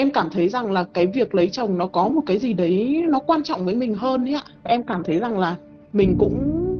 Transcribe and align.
em 0.00 0.10
cảm 0.10 0.30
thấy 0.30 0.48
rằng 0.48 0.72
là 0.72 0.84
cái 0.94 1.06
việc 1.06 1.34
lấy 1.34 1.48
chồng 1.50 1.78
nó 1.78 1.86
có 1.86 2.08
một 2.08 2.20
cái 2.26 2.38
gì 2.38 2.52
đấy 2.52 3.04
nó 3.08 3.18
quan 3.18 3.42
trọng 3.42 3.64
với 3.64 3.74
mình 3.74 3.94
hơn 3.94 4.24
ấy 4.24 4.34
ạ. 4.34 4.42
Em 4.62 4.82
cảm 4.82 5.04
thấy 5.04 5.18
rằng 5.18 5.38
là 5.38 5.56
mình 5.92 6.16
cũng 6.18 6.38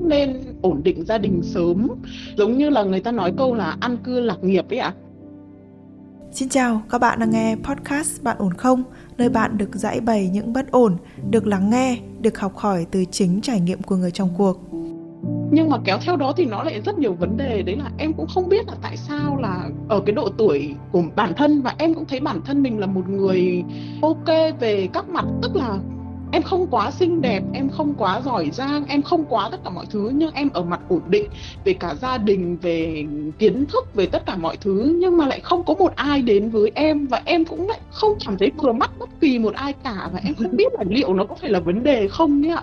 nên 0.09 0.41
ổn 0.63 0.81
định 0.83 1.05
gia 1.05 1.19
đình 1.19 1.41
sớm. 1.43 1.89
Giống 2.37 2.59
như 2.59 2.71
là 2.71 2.83
người 2.83 3.01
ta 3.01 3.13
nói 3.13 3.33
câu 3.39 3.55
là 3.55 3.77
ăn 3.81 3.97
cư 4.05 4.21
lạc 4.21 4.45
nghiệp 4.45 4.65
ấy 4.71 4.79
ạ. 4.79 4.95
Xin 6.33 6.49
chào, 6.49 6.83
các 6.91 6.99
bạn 6.99 7.19
đang 7.19 7.31
nghe 7.31 7.57
podcast 7.63 8.23
Bạn 8.23 8.37
ổn 8.39 8.55
không? 8.55 8.83
Nơi 9.19 9.29
bạn 9.29 9.59
được 9.59 9.75
giải 9.75 10.01
bày 10.01 10.31
những 10.33 10.53
bất 10.53 10.71
ổn, 10.71 10.97
được 11.31 11.47
lắng 11.47 11.71
nghe, 11.71 11.99
được 12.21 12.39
học 12.39 12.57
hỏi 12.57 12.87
từ 12.91 13.05
chính 13.11 13.41
trải 13.41 13.61
nghiệm 13.61 13.83
của 13.83 13.97
người 13.97 14.11
trong 14.11 14.29
cuộc 14.39 14.70
nhưng 15.51 15.71
mà 15.71 15.77
kéo 15.85 15.99
theo 16.07 16.17
đó 16.17 16.33
thì 16.37 16.45
nó 16.45 16.63
lại 16.63 16.81
rất 16.81 16.99
nhiều 16.99 17.13
vấn 17.13 17.37
đề. 17.37 17.63
Đấy 17.63 17.77
là 17.77 17.91
em 17.99 18.13
cũng 18.13 18.27
không 18.27 18.49
biết 18.49 18.67
là 18.69 18.75
tại 18.83 18.97
sao 18.97 19.37
là 19.37 19.69
ở 19.89 20.01
cái 20.07 20.15
độ 20.15 20.29
tuổi 20.39 20.75
của 20.93 21.03
bản 21.17 21.33
thân 21.37 21.63
và 21.63 21.75
em 21.79 21.95
cũng 21.95 22.05
thấy 22.05 22.21
bản 22.21 22.41
thân 22.45 22.63
mình 22.63 22.79
là 22.79 22.87
một 22.87 23.09
người 23.09 23.63
ok 24.03 24.27
về 24.61 24.89
các 24.93 25.09
mặt. 25.09 25.25
Tức 25.43 25.57
là 25.57 25.79
em 26.33 26.43
không 26.43 26.67
quá 26.71 26.91
xinh 26.91 27.21
đẹp, 27.21 27.43
em 27.53 27.69
không 27.69 27.95
quá 27.95 28.21
giỏi 28.25 28.51
giang, 28.53 28.85
em 28.87 29.03
không 29.03 29.25
quá 29.25 29.49
tất 29.51 29.65
cả 29.65 29.71
mọi 29.71 29.87
thứ, 29.91 30.11
nhưng 30.15 30.31
em 30.35 30.49
ở 30.53 30.63
mặt 30.63 30.81
ổn 30.89 31.01
định 31.09 31.27
về 31.65 31.73
cả 31.73 31.95
gia 31.95 32.19
đình, 32.19 32.57
về 32.57 33.05
kiến 33.39 33.67
thức, 33.67 33.95
về 33.95 34.07
tất 34.07 34.27
cả 34.27 34.37
mọi 34.37 34.57
thứ. 34.57 34.97
Nhưng 35.01 35.17
mà 35.17 35.27
lại 35.27 35.41
không 35.41 35.65
có 35.65 35.75
một 35.75 35.93
ai 35.97 36.23
đến 36.23 36.51
với 36.51 36.73
em 36.75 37.07
và 37.07 37.23
em 37.25 37.45
cũng 37.45 37.69
lại 37.69 37.81
không 37.91 38.13
cảm 38.27 38.39
thấy 38.39 38.51
vừa 38.63 38.73
mắt 38.73 38.91
bất 38.99 39.09
kỳ 39.21 39.39
một 39.39 39.55
ai 39.55 39.73
cả. 39.73 40.09
Và 40.13 40.21
em 40.25 40.35
không 40.35 40.57
biết 40.57 40.73
là 40.73 40.85
liệu 40.89 41.15
nó 41.15 41.25
có 41.25 41.35
phải 41.35 41.51
là 41.51 41.61
vấn 41.61 41.83
đề 41.83 42.09
không 42.09 42.41
nhé 42.41 42.55
ạ 42.55 42.63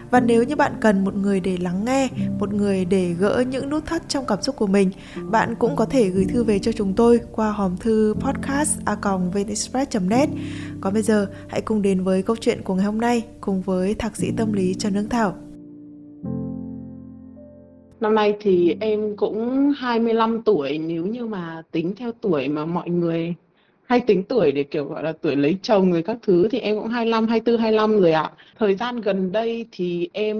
và 0.11 0.19
nếu 0.19 0.43
như 0.43 0.55
bạn 0.55 0.71
cần 0.81 1.03
một 1.03 1.15
người 1.15 1.39
để 1.39 1.57
lắng 1.57 1.85
nghe, 1.85 2.09
một 2.39 2.53
người 2.53 2.85
để 2.85 3.13
gỡ 3.19 3.43
những 3.49 3.69
nút 3.69 3.85
thắt 3.85 4.09
trong 4.09 4.25
cảm 4.27 4.41
xúc 4.41 4.55
của 4.55 4.67
mình, 4.67 4.91
bạn 5.31 5.55
cũng 5.59 5.75
có 5.75 5.85
thể 5.85 6.09
gửi 6.09 6.25
thư 6.25 6.43
về 6.43 6.59
cho 6.59 6.71
chúng 6.71 6.93
tôi 6.93 7.19
qua 7.31 7.51
hòm 7.51 7.77
thư 7.77 8.15
podcast 8.19 8.79
a 8.85 8.95
net. 10.01 10.29
Còn 10.81 10.93
bây 10.93 11.01
giờ, 11.01 11.27
hãy 11.47 11.61
cùng 11.61 11.81
đến 11.81 12.03
với 12.03 12.23
câu 12.23 12.35
chuyện 12.35 12.61
của 12.63 12.75
ngày 12.75 12.85
hôm 12.85 12.97
nay 12.97 13.23
cùng 13.41 13.61
với 13.61 13.93
thạc 13.93 14.17
sĩ 14.17 14.31
tâm 14.37 14.53
lý 14.53 14.73
trần 14.73 14.93
Hương 14.93 15.09
Thảo. 15.09 15.35
Năm 17.99 18.15
nay 18.15 18.37
thì 18.41 18.75
em 18.79 19.15
cũng 19.17 19.71
25 19.77 20.41
tuổi, 20.41 20.77
nếu 20.77 21.05
như 21.05 21.25
mà 21.25 21.63
tính 21.71 21.93
theo 21.95 22.11
tuổi 22.21 22.47
mà 22.47 22.65
mọi 22.65 22.89
người 22.89 23.35
hay 23.91 23.99
tính 23.99 24.23
tuổi 24.23 24.51
để 24.51 24.63
kiểu 24.63 24.85
gọi 24.85 25.03
là 25.03 25.13
tuổi 25.21 25.35
lấy 25.35 25.57
chồng 25.61 25.91
rồi 25.91 26.03
các 26.03 26.17
thứ 26.21 26.47
thì 26.51 26.59
em 26.59 26.75
cũng 26.75 26.87
25, 26.87 27.27
24, 27.27 27.61
25 27.61 28.01
rồi 28.01 28.11
ạ. 28.11 28.31
Thời 28.59 28.75
gian 28.75 29.01
gần 29.01 29.31
đây 29.31 29.65
thì 29.71 30.09
em 30.13 30.37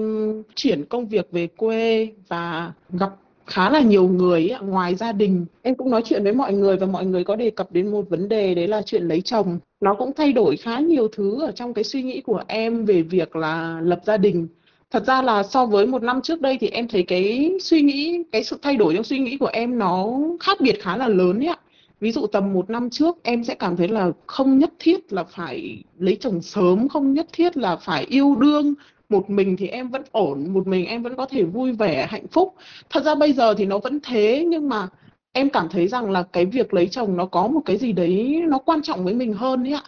chuyển 0.55 0.85
công 0.85 1.07
việc 1.07 1.31
về 1.31 1.47
quê 1.47 2.07
và 2.27 2.71
gặp 2.89 3.09
khá 3.45 3.69
là 3.69 3.79
nhiều 3.79 4.07
người 4.07 4.49
ấy, 4.49 4.61
ngoài 4.61 4.95
gia 4.95 5.11
đình. 5.11 5.45
Em 5.61 5.75
cũng 5.75 5.89
nói 5.89 6.01
chuyện 6.05 6.23
với 6.23 6.33
mọi 6.33 6.53
người 6.53 6.77
và 6.77 6.87
mọi 6.87 7.05
người 7.05 7.23
có 7.23 7.35
đề 7.35 7.49
cập 7.49 7.71
đến 7.71 7.91
một 7.91 8.09
vấn 8.09 8.29
đề 8.29 8.55
đấy 8.55 8.67
là 8.67 8.81
chuyện 8.81 9.03
lấy 9.03 9.21
chồng. 9.21 9.59
Nó 9.81 9.93
cũng 9.93 10.11
thay 10.13 10.33
đổi 10.33 10.57
khá 10.57 10.79
nhiều 10.79 11.07
thứ 11.07 11.41
ở 11.41 11.51
trong 11.51 11.73
cái 11.73 11.83
suy 11.83 12.03
nghĩ 12.03 12.21
của 12.21 12.43
em 12.47 12.85
về 12.85 13.01
việc 13.01 13.35
là 13.35 13.81
lập 13.83 13.99
gia 14.05 14.17
đình. 14.17 14.47
Thật 14.91 15.05
ra 15.05 15.21
là 15.21 15.43
so 15.43 15.65
với 15.65 15.85
một 15.85 16.03
năm 16.03 16.21
trước 16.21 16.41
đây 16.41 16.57
thì 16.61 16.67
em 16.67 16.87
thấy 16.87 17.03
cái 17.03 17.51
suy 17.61 17.81
nghĩ 17.81 18.23
cái 18.31 18.43
sự 18.43 18.57
thay 18.61 18.77
đổi 18.77 18.93
trong 18.95 19.03
suy 19.03 19.19
nghĩ 19.19 19.37
của 19.37 19.49
em 19.53 19.79
nó 19.79 20.07
khác 20.39 20.57
biệt 20.61 20.81
khá 20.81 20.97
là 20.97 21.07
lớn 21.07 21.39
ấy 21.39 21.47
ạ 21.47 21.57
ví 22.01 22.11
dụ 22.11 22.27
tầm 22.27 22.53
một 22.53 22.69
năm 22.69 22.89
trước 22.89 23.17
em 23.23 23.43
sẽ 23.43 23.55
cảm 23.55 23.77
thấy 23.77 23.87
là 23.87 24.11
không 24.27 24.59
nhất 24.59 24.73
thiết 24.79 25.13
là 25.13 25.23
phải 25.23 25.83
lấy 25.99 26.17
chồng 26.19 26.41
sớm 26.41 26.87
không 26.87 27.13
nhất 27.13 27.27
thiết 27.33 27.57
là 27.57 27.75
phải 27.75 28.05
yêu 28.09 28.35
đương. 28.35 28.73
Một 29.09 29.29
mình 29.29 29.57
thì 29.57 29.67
em 29.67 29.89
vẫn 29.89 30.03
ổn 30.11 30.53
một 30.53 30.67
mình 30.67 30.85
em 30.85 31.03
vẫn 31.03 31.15
có 31.15 31.25
thể 31.25 31.43
vui 31.43 31.71
vẻ 31.71 32.07
hạnh 32.09 32.27
phúc. 32.27 32.55
Thật 32.89 33.03
ra 33.03 33.15
bây 33.15 33.33
giờ 33.33 33.53
thì 33.53 33.65
nó 33.65 33.77
vẫn 33.77 33.99
thế 34.03 34.45
nhưng 34.47 34.69
mà 34.69 34.87
em 35.31 35.49
cảm 35.49 35.69
thấy 35.69 35.87
rằng 35.87 36.11
là 36.11 36.23
cái 36.23 36.45
việc 36.45 36.73
lấy 36.73 36.87
chồng 36.87 37.17
nó 37.17 37.25
có 37.25 37.47
một 37.47 37.61
cái 37.65 37.77
gì 37.77 37.91
đấy 37.91 38.41
nó 38.47 38.57
quan 38.57 38.81
trọng 38.81 39.03
với 39.03 39.13
mình 39.13 39.33
hơn 39.33 39.63
ấy 39.63 39.73
ạ. 39.73 39.83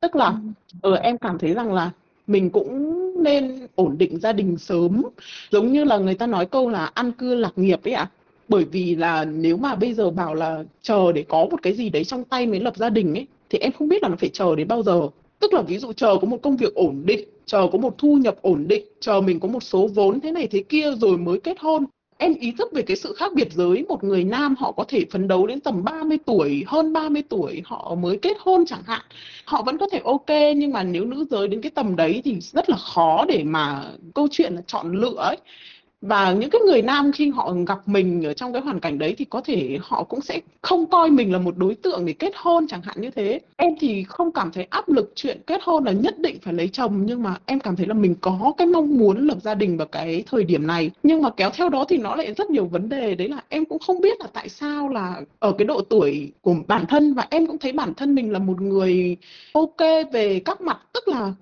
Tức 0.00 0.16
là 0.16 0.34
ừ, 0.82 0.94
em 0.96 1.18
cảm 1.18 1.38
thấy 1.38 1.54
rằng 1.54 1.72
là 1.72 1.90
mình 2.26 2.50
cũng 2.50 2.96
nên 3.22 3.66
ổn 3.74 3.98
định 3.98 4.18
gia 4.18 4.32
đình 4.32 4.56
sớm. 4.58 5.02
Giống 5.50 5.72
như 5.72 5.84
là 5.84 5.98
người 5.98 6.14
ta 6.14 6.26
nói 6.26 6.46
câu 6.46 6.68
là 6.68 6.90
ăn 6.94 7.12
cư 7.12 7.34
lạc 7.34 7.52
nghiệp 7.56 7.80
ấy 7.84 7.92
ạ. 7.94 8.08
à 8.14 8.19
bởi 8.50 8.64
vì 8.64 8.96
là 8.96 9.24
nếu 9.24 9.56
mà 9.56 9.74
bây 9.74 9.94
giờ 9.94 10.10
bảo 10.10 10.34
là 10.34 10.64
chờ 10.82 11.12
để 11.12 11.24
có 11.28 11.46
một 11.50 11.62
cái 11.62 11.72
gì 11.72 11.88
đấy 11.88 12.04
trong 12.04 12.24
tay 12.24 12.46
mới 12.46 12.60
lập 12.60 12.76
gia 12.76 12.88
đình 12.88 13.14
ấy, 13.14 13.26
thì 13.50 13.58
em 13.58 13.72
không 13.72 13.88
biết 13.88 14.02
là 14.02 14.08
nó 14.08 14.16
phải 14.16 14.28
chờ 14.28 14.56
đến 14.56 14.68
bao 14.68 14.82
giờ. 14.82 15.08
Tức 15.38 15.52
là 15.52 15.62
ví 15.62 15.78
dụ 15.78 15.92
chờ 15.92 16.16
có 16.20 16.26
một 16.26 16.38
công 16.42 16.56
việc 16.56 16.74
ổn 16.74 17.02
định, 17.04 17.28
chờ 17.46 17.68
có 17.72 17.78
một 17.78 17.94
thu 17.98 18.16
nhập 18.16 18.36
ổn 18.42 18.68
định, 18.68 18.84
chờ 19.00 19.20
mình 19.20 19.40
có 19.40 19.48
một 19.48 19.62
số 19.62 19.88
vốn 19.94 20.20
thế 20.20 20.32
này 20.32 20.46
thế 20.46 20.62
kia 20.68 20.92
rồi 21.00 21.18
mới 21.18 21.40
kết 21.40 21.60
hôn. 21.60 21.84
Em 22.18 22.34
ý 22.34 22.52
thức 22.58 22.72
về 22.72 22.82
cái 22.82 22.96
sự 22.96 23.14
khác 23.14 23.32
biệt 23.34 23.52
giới, 23.52 23.84
một 23.88 24.04
người 24.04 24.24
nam 24.24 24.54
họ 24.58 24.72
có 24.72 24.84
thể 24.88 25.04
phấn 25.10 25.28
đấu 25.28 25.46
đến 25.46 25.60
tầm 25.60 25.84
30 25.84 26.18
tuổi, 26.26 26.64
hơn 26.66 26.92
30 26.92 27.22
tuổi 27.28 27.62
họ 27.64 27.94
mới 27.94 28.18
kết 28.22 28.36
hôn 28.40 28.64
chẳng 28.66 28.82
hạn. 28.86 29.00
Họ 29.44 29.62
vẫn 29.62 29.78
có 29.78 29.88
thể 29.92 30.00
ok, 30.04 30.30
nhưng 30.56 30.72
mà 30.72 30.82
nếu 30.82 31.04
nữ 31.04 31.24
giới 31.30 31.48
đến 31.48 31.62
cái 31.62 31.70
tầm 31.70 31.96
đấy 31.96 32.22
thì 32.24 32.36
rất 32.40 32.70
là 32.70 32.76
khó 32.76 33.24
để 33.28 33.44
mà 33.44 33.84
câu 34.14 34.28
chuyện 34.30 34.54
là 34.54 34.62
chọn 34.66 34.92
lựa 34.92 35.16
ấy 35.16 35.36
và 36.00 36.32
những 36.32 36.50
cái 36.50 36.60
người 36.60 36.82
nam 36.82 37.12
khi 37.12 37.30
họ 37.30 37.54
gặp 37.66 37.78
mình 37.88 38.24
ở 38.26 38.34
trong 38.34 38.52
cái 38.52 38.62
hoàn 38.62 38.80
cảnh 38.80 38.98
đấy 38.98 39.14
thì 39.18 39.24
có 39.24 39.40
thể 39.40 39.78
họ 39.82 40.02
cũng 40.02 40.20
sẽ 40.20 40.40
không 40.62 40.86
coi 40.86 41.10
mình 41.10 41.32
là 41.32 41.38
một 41.38 41.56
đối 41.56 41.74
tượng 41.74 42.06
để 42.06 42.12
kết 42.12 42.32
hôn 42.36 42.66
chẳng 42.66 42.82
hạn 42.82 43.00
như 43.00 43.10
thế. 43.10 43.40
Em 43.56 43.72
thì 43.80 44.04
không 44.04 44.32
cảm 44.32 44.52
thấy 44.52 44.66
áp 44.70 44.88
lực 44.88 45.12
chuyện 45.14 45.40
kết 45.46 45.60
hôn 45.62 45.84
là 45.84 45.92
nhất 45.92 46.18
định 46.18 46.36
phải 46.42 46.54
lấy 46.54 46.68
chồng, 46.68 47.06
nhưng 47.06 47.22
mà 47.22 47.36
em 47.46 47.60
cảm 47.60 47.76
thấy 47.76 47.86
là 47.86 47.94
mình 47.94 48.14
có 48.20 48.52
cái 48.58 48.66
mong 48.66 48.98
muốn 48.98 49.26
lập 49.26 49.38
gia 49.42 49.54
đình 49.54 49.76
vào 49.76 49.86
cái 49.86 50.24
thời 50.26 50.44
điểm 50.44 50.66
này. 50.66 50.90
Nhưng 51.02 51.22
mà 51.22 51.30
kéo 51.30 51.50
theo 51.50 51.68
đó 51.68 51.84
thì 51.88 51.96
nó 51.98 52.16
lại 52.16 52.34
rất 52.34 52.50
nhiều 52.50 52.66
vấn 52.66 52.88
đề. 52.88 53.14
Đấy 53.14 53.28
là 53.28 53.42
em 53.48 53.64
cũng 53.64 53.78
không 53.78 54.00
biết 54.00 54.20
là 54.20 54.26
tại 54.32 54.48
sao 54.48 54.88
là 54.88 55.20
ở 55.38 55.52
cái 55.58 55.66
độ 55.66 55.80
tuổi 55.80 56.32
của 56.40 56.54
bản 56.66 56.86
thân, 56.86 57.14
và 57.14 57.26
em 57.30 57.46
cũng 57.46 57.58
thấy 57.58 57.72
bản 57.72 57.94
thân 57.94 58.14
mình 58.14 58.32
là 58.32 58.38
một 58.38 58.60
người 58.60 59.16
ok 59.52 59.80
về 60.12 60.40
các 60.44 60.60
mặt, 60.60 60.78
tức 60.92 61.08
là 61.08 61.32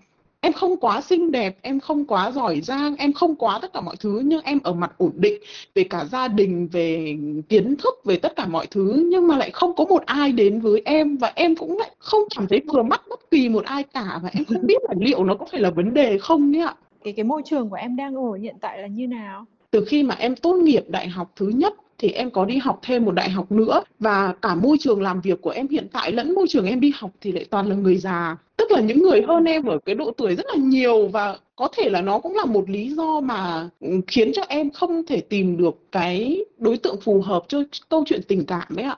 em 0.40 0.52
không 0.52 0.76
quá 0.76 1.00
xinh 1.00 1.30
đẹp 1.32 1.58
em 1.62 1.80
không 1.80 2.04
quá 2.04 2.30
giỏi 2.30 2.60
giang 2.60 2.96
em 2.96 3.12
không 3.12 3.34
quá 3.34 3.58
tất 3.62 3.72
cả 3.72 3.80
mọi 3.80 3.96
thứ 4.00 4.22
nhưng 4.24 4.42
em 4.42 4.58
ở 4.62 4.72
mặt 4.72 4.92
ổn 4.98 5.12
định 5.14 5.42
về 5.74 5.84
cả 5.84 6.04
gia 6.04 6.28
đình 6.28 6.68
về 6.72 7.16
kiến 7.48 7.76
thức 7.76 7.94
về 8.04 8.16
tất 8.16 8.36
cả 8.36 8.46
mọi 8.46 8.66
thứ 8.66 9.06
nhưng 9.10 9.26
mà 9.26 9.36
lại 9.36 9.50
không 9.50 9.76
có 9.76 9.84
một 9.84 10.02
ai 10.06 10.32
đến 10.32 10.60
với 10.60 10.82
em 10.84 11.16
và 11.16 11.32
em 11.34 11.56
cũng 11.56 11.78
lại 11.78 11.90
không 11.98 12.22
cảm 12.36 12.46
thấy 12.46 12.60
vừa 12.72 12.82
mắt 12.82 13.00
bất 13.10 13.30
kỳ 13.30 13.48
một 13.48 13.64
ai 13.64 13.84
cả 13.84 14.20
và 14.22 14.30
em 14.32 14.44
không 14.44 14.66
biết 14.66 14.82
là 14.88 14.94
liệu 14.98 15.24
nó 15.24 15.34
có 15.34 15.46
phải 15.50 15.60
là 15.60 15.70
vấn 15.70 15.94
đề 15.94 16.18
không 16.18 16.50
nhé 16.50 16.60
ạ 16.60 16.74
cái 17.04 17.12
cái 17.12 17.24
môi 17.24 17.42
trường 17.44 17.70
của 17.70 17.76
em 17.76 17.96
đang 17.96 18.14
ở 18.16 18.32
hiện 18.42 18.56
tại 18.60 18.78
là 18.78 18.86
như 18.86 19.06
nào? 19.06 19.44
Từ 19.70 19.84
khi 19.84 20.02
mà 20.02 20.14
em 20.18 20.36
tốt 20.36 20.54
nghiệp 20.54 20.84
đại 20.88 21.08
học 21.08 21.32
thứ 21.36 21.48
nhất 21.48 21.74
thì 21.98 22.10
em 22.10 22.30
có 22.30 22.44
đi 22.44 22.56
học 22.56 22.78
thêm 22.82 23.04
một 23.04 23.12
đại 23.12 23.30
học 23.30 23.52
nữa. 23.52 23.82
Và 23.98 24.34
cả 24.42 24.54
môi 24.54 24.76
trường 24.80 25.02
làm 25.02 25.20
việc 25.20 25.42
của 25.42 25.50
em 25.50 25.68
hiện 25.68 25.86
tại 25.92 26.12
lẫn 26.12 26.34
môi 26.34 26.46
trường 26.48 26.66
em 26.66 26.80
đi 26.80 26.92
học 26.96 27.10
thì 27.20 27.32
lại 27.32 27.44
toàn 27.50 27.66
là 27.66 27.74
người 27.74 27.96
già. 27.96 28.36
Tức 28.56 28.70
là 28.70 28.80
những 28.80 29.02
người 29.02 29.22
hơn 29.22 29.44
em 29.44 29.64
ở 29.64 29.78
cái 29.78 29.94
độ 29.94 30.10
tuổi 30.16 30.34
rất 30.34 30.46
là 30.48 30.56
nhiều 30.56 31.08
và 31.08 31.38
có 31.56 31.68
thể 31.76 31.90
là 31.90 32.00
nó 32.00 32.18
cũng 32.18 32.36
là 32.36 32.44
một 32.44 32.70
lý 32.70 32.88
do 32.94 33.20
mà 33.20 33.68
khiến 34.06 34.30
cho 34.34 34.42
em 34.48 34.70
không 34.70 35.06
thể 35.06 35.20
tìm 35.20 35.56
được 35.56 35.92
cái 35.92 36.44
đối 36.58 36.76
tượng 36.76 37.00
phù 37.00 37.20
hợp 37.20 37.44
cho 37.48 37.62
câu 37.88 38.04
chuyện 38.06 38.20
tình 38.28 38.46
cảm 38.46 38.76
ấy 38.76 38.84
ạ. 38.84 38.96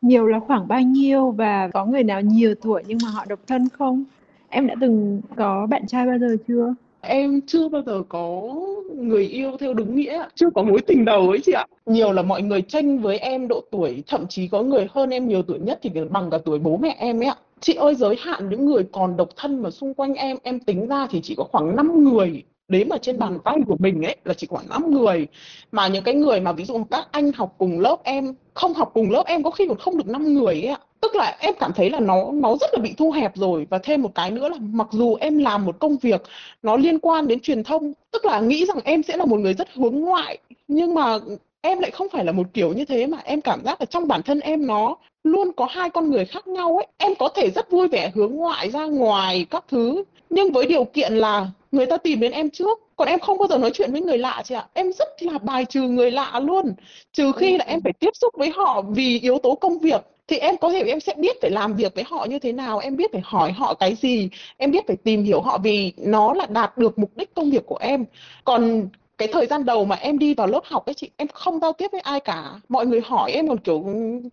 Nhiều 0.00 0.26
là 0.26 0.40
khoảng 0.40 0.68
bao 0.68 0.80
nhiêu 0.80 1.30
và 1.30 1.68
có 1.68 1.84
người 1.84 2.02
nào 2.02 2.20
nhiều 2.20 2.54
tuổi 2.62 2.82
nhưng 2.86 2.98
mà 3.02 3.10
họ 3.10 3.24
độc 3.28 3.38
thân 3.46 3.68
không? 3.78 4.04
Em 4.48 4.66
đã 4.66 4.74
từng 4.80 5.20
có 5.36 5.66
bạn 5.66 5.86
trai 5.86 6.06
bao 6.06 6.18
giờ 6.18 6.36
chưa? 6.48 6.74
Em 7.02 7.40
chưa 7.46 7.68
bao 7.68 7.82
giờ 7.86 8.02
có 8.08 8.54
người 8.94 9.26
yêu 9.26 9.56
theo 9.60 9.74
đúng 9.74 9.96
nghĩa, 9.96 10.24
chưa 10.34 10.50
có 10.54 10.62
mối 10.62 10.80
tình 10.86 11.04
đầu 11.04 11.28
ấy 11.28 11.40
chị 11.44 11.52
ạ. 11.52 11.66
Nhiều 11.86 12.12
là 12.12 12.22
mọi 12.22 12.42
người 12.42 12.62
tranh 12.62 12.98
với 12.98 13.18
em 13.18 13.48
độ 13.48 13.62
tuổi, 13.70 14.02
thậm 14.06 14.26
chí 14.28 14.48
có 14.48 14.62
người 14.62 14.86
hơn 14.90 15.10
em 15.10 15.28
nhiều 15.28 15.42
tuổi 15.42 15.58
nhất 15.58 15.78
thì 15.82 15.90
bằng 16.10 16.30
cả 16.30 16.38
tuổi 16.44 16.58
bố 16.58 16.76
mẹ 16.76 16.96
em 16.98 17.22
ấy 17.22 17.28
ạ. 17.28 17.36
Chị 17.60 17.74
ơi, 17.74 17.94
giới 17.94 18.16
hạn 18.20 18.48
những 18.48 18.66
người 18.66 18.84
còn 18.92 19.16
độc 19.16 19.28
thân 19.36 19.62
mà 19.62 19.70
xung 19.70 19.94
quanh 19.94 20.14
em 20.14 20.36
em 20.42 20.60
tính 20.60 20.88
ra 20.88 21.06
thì 21.10 21.20
chỉ 21.22 21.34
có 21.34 21.44
khoảng 21.44 21.76
5 21.76 22.04
người 22.04 22.42
đếm 22.68 22.88
ở 22.88 22.98
trên 22.98 23.18
bàn 23.18 23.38
tay 23.44 23.56
của 23.66 23.76
mình 23.78 24.02
ấy 24.02 24.16
là 24.24 24.34
chỉ 24.34 24.46
khoảng 24.46 24.68
5 24.68 24.90
người. 24.90 25.26
Mà 25.72 25.88
những 25.88 26.04
cái 26.04 26.14
người 26.14 26.40
mà 26.40 26.52
ví 26.52 26.64
dụ 26.64 26.84
các 26.90 27.08
anh 27.10 27.32
học 27.32 27.54
cùng 27.58 27.80
lớp 27.80 27.96
em, 28.04 28.34
không 28.54 28.74
học 28.74 28.90
cùng 28.94 29.10
lớp 29.10 29.26
em 29.26 29.42
có 29.42 29.50
khi 29.50 29.66
còn 29.68 29.78
không 29.78 29.96
được 29.96 30.08
5 30.08 30.34
người 30.34 30.54
ấy 30.54 30.66
ạ. 30.66 30.78
Tức 31.00 31.16
là 31.16 31.36
em 31.40 31.54
cảm 31.60 31.72
thấy 31.72 31.90
là 31.90 32.00
nó 32.00 32.32
nó 32.32 32.56
rất 32.60 32.70
là 32.72 32.78
bị 32.82 32.94
thu 32.98 33.10
hẹp 33.10 33.36
rồi. 33.36 33.66
Và 33.70 33.78
thêm 33.78 34.02
một 34.02 34.14
cái 34.14 34.30
nữa 34.30 34.48
là 34.48 34.56
mặc 34.60 34.88
dù 34.90 35.14
em 35.14 35.38
làm 35.38 35.64
một 35.64 35.78
công 35.78 35.96
việc 35.96 36.22
nó 36.62 36.76
liên 36.76 36.98
quan 36.98 37.26
đến 37.28 37.40
truyền 37.40 37.64
thông, 37.64 37.92
tức 38.10 38.24
là 38.24 38.40
nghĩ 38.40 38.66
rằng 38.66 38.78
em 38.84 39.02
sẽ 39.02 39.16
là 39.16 39.24
một 39.24 39.40
người 39.40 39.54
rất 39.54 39.68
hướng 39.74 40.00
ngoại, 40.00 40.38
nhưng 40.68 40.94
mà 40.94 41.18
em 41.60 41.78
lại 41.78 41.90
không 41.90 42.06
phải 42.12 42.24
là 42.24 42.32
một 42.32 42.46
kiểu 42.54 42.72
như 42.72 42.84
thế 42.84 43.06
mà 43.06 43.18
em 43.24 43.40
cảm 43.40 43.64
giác 43.64 43.80
là 43.80 43.86
trong 43.86 44.08
bản 44.08 44.22
thân 44.22 44.40
em 44.40 44.66
nó 44.66 44.96
luôn 45.24 45.52
có 45.56 45.66
hai 45.70 45.90
con 45.90 46.10
người 46.10 46.24
khác 46.24 46.46
nhau 46.46 46.76
ấy. 46.76 46.86
Em 46.96 47.14
có 47.18 47.28
thể 47.28 47.50
rất 47.50 47.70
vui 47.70 47.88
vẻ 47.88 48.10
hướng 48.14 48.34
ngoại 48.36 48.70
ra 48.70 48.86
ngoài 48.86 49.46
các 49.50 49.64
thứ, 49.70 50.04
nhưng 50.30 50.52
với 50.52 50.66
điều 50.66 50.84
kiện 50.84 51.12
là 51.12 51.46
người 51.72 51.86
ta 51.86 51.96
tìm 51.96 52.20
đến 52.20 52.32
em 52.32 52.50
trước. 52.50 52.80
Còn 52.96 53.08
em 53.08 53.20
không 53.20 53.38
bao 53.38 53.48
giờ 53.48 53.58
nói 53.58 53.70
chuyện 53.74 53.92
với 53.92 54.00
người 54.00 54.18
lạ 54.18 54.42
chị 54.44 54.54
ạ. 54.54 54.66
Em 54.74 54.92
rất 54.92 55.22
là 55.22 55.38
bài 55.38 55.64
trừ 55.64 55.82
người 55.82 56.10
lạ 56.10 56.40
luôn. 56.44 56.74
Trừ 57.12 57.32
khi 57.32 57.58
là 57.58 57.64
em 57.64 57.80
phải 57.84 57.92
tiếp 57.92 58.10
xúc 58.14 58.34
với 58.36 58.50
họ 58.56 58.82
vì 58.82 59.20
yếu 59.20 59.38
tố 59.38 59.54
công 59.54 59.78
việc, 59.78 60.02
thì 60.28 60.36
em 60.38 60.56
có 60.56 60.70
thể 60.70 60.82
em 60.82 61.00
sẽ 61.00 61.14
biết 61.16 61.36
phải 61.42 61.50
làm 61.50 61.74
việc 61.76 61.94
với 61.94 62.04
họ 62.06 62.24
như 62.24 62.38
thế 62.38 62.52
nào, 62.52 62.78
em 62.78 62.96
biết 62.96 63.12
phải 63.12 63.20
hỏi 63.24 63.52
họ 63.52 63.74
cái 63.74 63.94
gì, 63.94 64.28
em 64.56 64.70
biết 64.70 64.86
phải 64.86 64.96
tìm 64.96 65.24
hiểu 65.24 65.40
họ 65.40 65.58
vì 65.58 65.92
nó 65.96 66.34
là 66.34 66.46
đạt 66.46 66.78
được 66.78 66.98
mục 66.98 67.10
đích 67.16 67.34
công 67.34 67.50
việc 67.50 67.66
của 67.66 67.76
em. 67.76 68.04
Còn 68.44 68.88
cái 69.18 69.28
thời 69.32 69.46
gian 69.46 69.64
đầu 69.64 69.84
mà 69.84 69.96
em 69.96 70.18
đi 70.18 70.34
vào 70.34 70.46
lớp 70.46 70.60
học 70.64 70.86
ấy 70.86 70.94
chị, 70.94 71.10
em 71.16 71.28
không 71.28 71.60
giao 71.60 71.72
tiếp 71.72 71.88
với 71.92 72.00
ai 72.00 72.20
cả. 72.20 72.44
Mọi 72.68 72.86
người 72.86 73.00
hỏi 73.04 73.32
em 73.32 73.48
còn 73.48 73.58
kiểu 73.58 73.84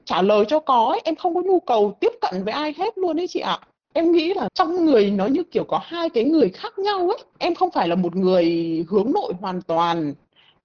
trả 0.06 0.22
lời 0.22 0.46
cho 0.48 0.60
có 0.60 0.86
ấy. 0.86 1.02
em 1.04 1.16
không 1.16 1.36
có 1.36 1.42
nhu 1.42 1.60
cầu 1.60 1.98
tiếp 2.00 2.12
cận 2.22 2.44
với 2.44 2.54
ai 2.54 2.74
hết 2.78 2.98
luôn 2.98 3.20
ấy 3.20 3.28
chị 3.28 3.40
ạ 3.40 3.60
em 3.94 4.12
nghĩ 4.12 4.34
là 4.34 4.50
trong 4.54 4.86
người 4.86 5.12
nó 5.12 5.26
như 5.26 5.44
kiểu 5.44 5.64
có 5.64 5.80
hai 5.84 6.10
cái 6.10 6.24
người 6.24 6.50
khác 6.50 6.80
nhau 6.80 7.10
ấy 7.10 7.18
em 7.38 7.56
không 7.56 7.72
phải 7.72 7.88
là 7.88 7.96
một 7.96 8.16
người 8.16 8.46
hướng 8.90 9.12
nội 9.12 9.34
hoàn 9.42 9.62
toàn 9.62 10.14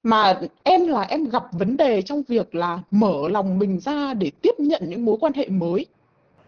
mà 0.02 0.40
em 0.62 0.86
là 0.86 1.02
em 1.02 1.28
gặp 1.28 1.44
vấn 1.52 1.76
đề 1.76 2.02
trong 2.02 2.22
việc 2.28 2.54
là 2.54 2.78
mở 2.90 3.28
lòng 3.28 3.58
mình 3.58 3.80
ra 3.80 4.14
để 4.14 4.30
tiếp 4.42 4.54
nhận 4.58 4.82
những 4.88 5.04
mối 5.04 5.16
quan 5.20 5.32
hệ 5.32 5.48
mới 5.48 5.86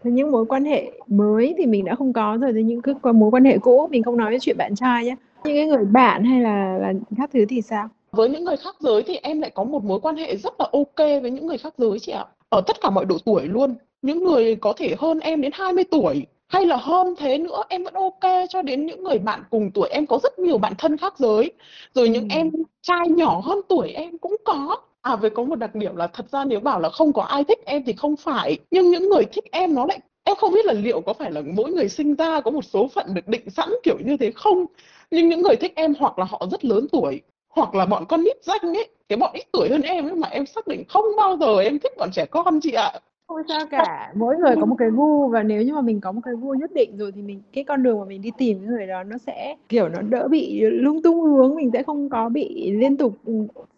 Thế 0.03 0.11
những 0.11 0.31
mối 0.31 0.45
quan 0.45 0.65
hệ 0.65 0.91
mới 1.07 1.55
thì 1.57 1.65
mình 1.65 1.85
đã 1.85 1.95
không 1.95 2.13
có 2.13 2.37
rồi, 2.41 2.53
thì 2.53 2.63
những 2.63 2.81
cái 2.81 3.13
mối 3.13 3.31
quan 3.31 3.45
hệ 3.45 3.57
cũ 3.57 3.87
mình 3.91 4.03
không 4.03 4.17
nói 4.17 4.31
đến 4.31 4.39
chuyện 4.39 4.57
bạn 4.57 4.75
trai 4.75 5.05
nhé. 5.05 5.15
Những 5.43 5.55
cái 5.55 5.65
người 5.65 5.85
bạn 5.85 6.23
hay 6.23 6.41
là 6.41 6.77
là 6.81 6.93
các 7.17 7.29
thứ 7.33 7.45
thì 7.49 7.61
sao? 7.61 7.89
Với 8.11 8.29
những 8.29 8.43
người 8.43 8.57
khác 8.57 8.75
giới 8.79 9.03
thì 9.03 9.15
em 9.15 9.41
lại 9.41 9.51
có 9.55 9.63
một 9.63 9.83
mối 9.83 9.99
quan 9.99 10.15
hệ 10.15 10.37
rất 10.37 10.53
là 10.59 10.67
ok 10.71 11.21
với 11.21 11.31
những 11.31 11.47
người 11.47 11.57
khác 11.57 11.73
giới 11.77 11.99
chị 11.99 12.11
ạ. 12.11 12.25
Ở 12.49 12.61
tất 12.67 12.81
cả 12.81 12.89
mọi 12.89 13.05
độ 13.05 13.17
tuổi 13.25 13.43
luôn. 13.43 13.75
Những 14.01 14.23
người 14.23 14.55
có 14.55 14.73
thể 14.77 14.95
hơn 14.99 15.19
em 15.19 15.41
đến 15.41 15.51
20 15.55 15.83
tuổi 15.91 16.25
hay 16.47 16.65
là 16.65 16.77
hơn 16.77 17.15
thế 17.17 17.37
nữa 17.37 17.63
em 17.69 17.83
vẫn 17.83 17.93
ok 17.93 18.33
cho 18.49 18.61
đến 18.61 18.85
những 18.85 19.03
người 19.03 19.19
bạn 19.19 19.43
cùng 19.49 19.71
tuổi. 19.73 19.89
Em 19.89 20.07
có 20.07 20.19
rất 20.23 20.39
nhiều 20.39 20.57
bạn 20.57 20.73
thân 20.77 20.97
khác 20.97 21.13
giới. 21.17 21.51
Rồi 21.93 22.09
những 22.09 22.29
ừ. 22.29 22.33
em 22.33 22.51
trai 22.81 23.07
nhỏ 23.09 23.41
hơn 23.43 23.59
tuổi 23.69 23.89
em 23.89 24.17
cũng 24.17 24.35
có. 24.45 24.77
À 25.01 25.15
với 25.15 25.29
có 25.29 25.43
một 25.43 25.55
đặc 25.55 25.75
điểm 25.75 25.95
là 25.95 26.07
thật 26.07 26.25
ra 26.31 26.45
nếu 26.45 26.59
bảo 26.59 26.79
là 26.79 26.89
không 26.89 27.13
có 27.13 27.21
ai 27.21 27.43
thích 27.43 27.59
em 27.65 27.83
thì 27.85 27.93
không 27.93 28.15
phải. 28.15 28.57
Nhưng 28.71 28.91
những 28.91 29.09
người 29.09 29.25
thích 29.25 29.45
em 29.51 29.75
nó 29.75 29.85
lại 29.85 29.99
em 30.23 30.35
không 30.35 30.53
biết 30.53 30.65
là 30.65 30.73
liệu 30.73 31.01
có 31.01 31.13
phải 31.13 31.31
là 31.31 31.41
mỗi 31.55 31.71
người 31.71 31.89
sinh 31.89 32.15
ra 32.15 32.41
có 32.41 32.51
một 32.51 32.65
số 32.65 32.87
phận 32.87 33.13
được 33.13 33.27
định 33.27 33.49
sẵn 33.49 33.69
kiểu 33.83 33.97
như 34.05 34.17
thế 34.17 34.31
không. 34.35 34.65
Nhưng 35.11 35.29
những 35.29 35.41
người 35.41 35.55
thích 35.55 35.73
em 35.75 35.93
hoặc 35.99 36.19
là 36.19 36.25
họ 36.25 36.47
rất 36.51 36.65
lớn 36.65 36.87
tuổi 36.91 37.21
hoặc 37.49 37.75
là 37.75 37.85
bọn 37.85 38.05
con 38.05 38.23
nít 38.23 38.43
danh 38.43 38.73
ấy 38.77 38.87
cái 39.09 39.17
bọn 39.17 39.31
ít 39.33 39.45
tuổi 39.51 39.69
hơn 39.69 39.81
em 39.81 40.05
ấy 40.05 40.15
mà 40.15 40.27
em 40.27 40.45
xác 40.45 40.67
định 40.67 40.83
không 40.89 41.05
bao 41.17 41.37
giờ 41.37 41.59
em 41.59 41.79
thích 41.79 41.91
bọn 41.97 42.09
trẻ 42.11 42.25
con 42.25 42.59
chị 42.61 42.71
ạ 42.71 42.91
không 43.27 43.41
sao 43.47 43.65
cả. 43.69 44.11
Mỗi 44.15 44.37
người 44.37 44.55
có 44.55 44.65
một 44.65 44.75
cái 44.79 44.89
gu 44.89 45.27
và 45.27 45.43
nếu 45.43 45.61
như 45.61 45.73
mà 45.73 45.81
mình 45.81 46.01
có 46.01 46.11
một 46.11 46.21
cái 46.23 46.33
gu 46.41 46.53
nhất 46.53 46.71
định 46.73 46.97
rồi 46.97 47.11
thì 47.11 47.21
mình, 47.21 47.41
cái 47.53 47.63
con 47.63 47.83
đường 47.83 47.99
mà 47.99 48.05
mình 48.05 48.21
đi 48.21 48.31
tìm 48.37 48.57
cái 48.59 48.67
người 48.67 48.87
đó 48.87 49.03
nó 49.03 49.17
sẽ, 49.17 49.55
kiểu, 49.69 49.89
nó 49.89 50.01
đỡ 50.01 50.27
bị 50.27 50.61
lung 50.61 51.01
tung 51.01 51.21
hướng, 51.21 51.55
mình 51.55 51.69
sẽ 51.73 51.83
không 51.83 52.09
có 52.09 52.29
bị 52.29 52.71
liên 52.71 52.97
tục 52.97 53.13
ừ, 53.25 53.33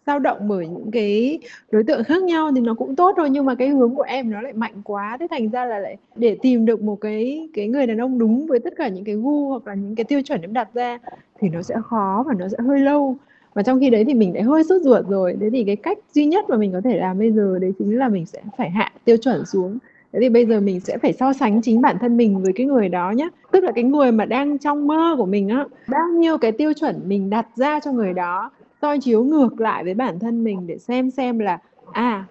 dao 0.06 0.18
động 0.18 0.38
bởi 0.48 0.66
những 0.68 0.90
cái 0.90 1.38
đối 1.70 1.82
tượng 1.82 2.04
khác 2.04 2.22
nhau 2.22 2.50
thì 2.54 2.60
nó 2.60 2.74
cũng 2.74 2.96
tốt 2.96 3.14
thôi. 3.16 3.30
Nhưng 3.30 3.44
mà 3.44 3.54
cái 3.54 3.68
hướng 3.68 3.94
của 3.94 4.02
em 4.02 4.30
nó 4.30 4.40
lại 4.40 4.52
mạnh 4.52 4.74
quá. 4.84 5.16
Thế 5.20 5.26
thành 5.30 5.48
ra 5.50 5.64
là 5.64 5.78
lại 5.78 5.96
để 6.16 6.36
tìm 6.42 6.66
được 6.66 6.82
một 6.82 7.00
cái 7.00 7.48
cái 7.54 7.68
người 7.68 7.86
đàn 7.86 8.00
ông 8.00 8.18
đúng 8.18 8.46
với 8.46 8.58
tất 8.58 8.72
cả 8.76 8.88
những 8.88 9.04
cái 9.04 9.14
gu 9.14 9.48
hoặc 9.48 9.66
là 9.66 9.74
những 9.74 9.94
cái 9.94 10.04
tiêu 10.04 10.22
chuẩn 10.22 10.40
em 10.40 10.52
đặt 10.52 10.68
ra 10.74 10.98
thì 11.38 11.48
nó 11.48 11.62
sẽ 11.62 11.74
khó 11.84 12.24
và 12.26 12.34
nó 12.38 12.48
sẽ 12.48 12.58
hơi 12.66 12.80
lâu 12.80 13.16
và 13.54 13.62
trong 13.62 13.80
khi 13.80 13.90
đấy 13.90 14.04
thì 14.04 14.14
mình 14.14 14.34
lại 14.34 14.42
hơi 14.42 14.64
sốt 14.64 14.82
ruột 14.82 15.06
rồi. 15.08 15.36
Thế 15.40 15.50
thì 15.52 15.64
cái 15.64 15.76
cách 15.76 15.98
duy 16.14 16.26
nhất 16.26 16.44
mà 16.48 16.56
mình 16.56 16.72
có 16.72 16.80
thể 16.80 16.96
làm 16.96 17.18
bây 17.18 17.32
giờ 17.32 17.58
đấy 17.58 17.72
chính 17.78 17.98
là 17.98 18.08
mình 18.08 18.26
sẽ 18.26 18.40
phải 18.58 18.70
hạ 18.70 18.92
tiêu 19.04 19.16
chuẩn 19.16 19.46
xuống. 19.46 19.78
Thế 20.12 20.18
thì 20.22 20.28
bây 20.28 20.46
giờ 20.46 20.60
mình 20.60 20.80
sẽ 20.80 20.98
phải 20.98 21.12
so 21.12 21.32
sánh 21.32 21.62
chính 21.62 21.80
bản 21.80 21.96
thân 22.00 22.16
mình 22.16 22.42
với 22.42 22.52
cái 22.52 22.66
người 22.66 22.88
đó 22.88 23.10
nhé 23.10 23.28
tức 23.52 23.64
là 23.64 23.72
cái 23.72 23.84
người 23.84 24.12
mà 24.12 24.24
đang 24.24 24.58
trong 24.58 24.86
mơ 24.86 25.14
của 25.18 25.26
mình 25.26 25.48
á, 25.48 25.64
bao 25.88 26.08
nhiêu 26.08 26.38
cái 26.38 26.52
tiêu 26.52 26.72
chuẩn 26.72 27.00
mình 27.06 27.30
đặt 27.30 27.46
ra 27.56 27.80
cho 27.80 27.92
người 27.92 28.12
đó, 28.12 28.50
soi 28.82 28.98
chiếu 29.00 29.24
ngược 29.24 29.60
lại 29.60 29.84
với 29.84 29.94
bản 29.94 30.18
thân 30.18 30.44
mình 30.44 30.66
để 30.66 30.78
xem 30.78 31.10
xem 31.10 31.38
là 31.38 31.58
à 31.92 32.26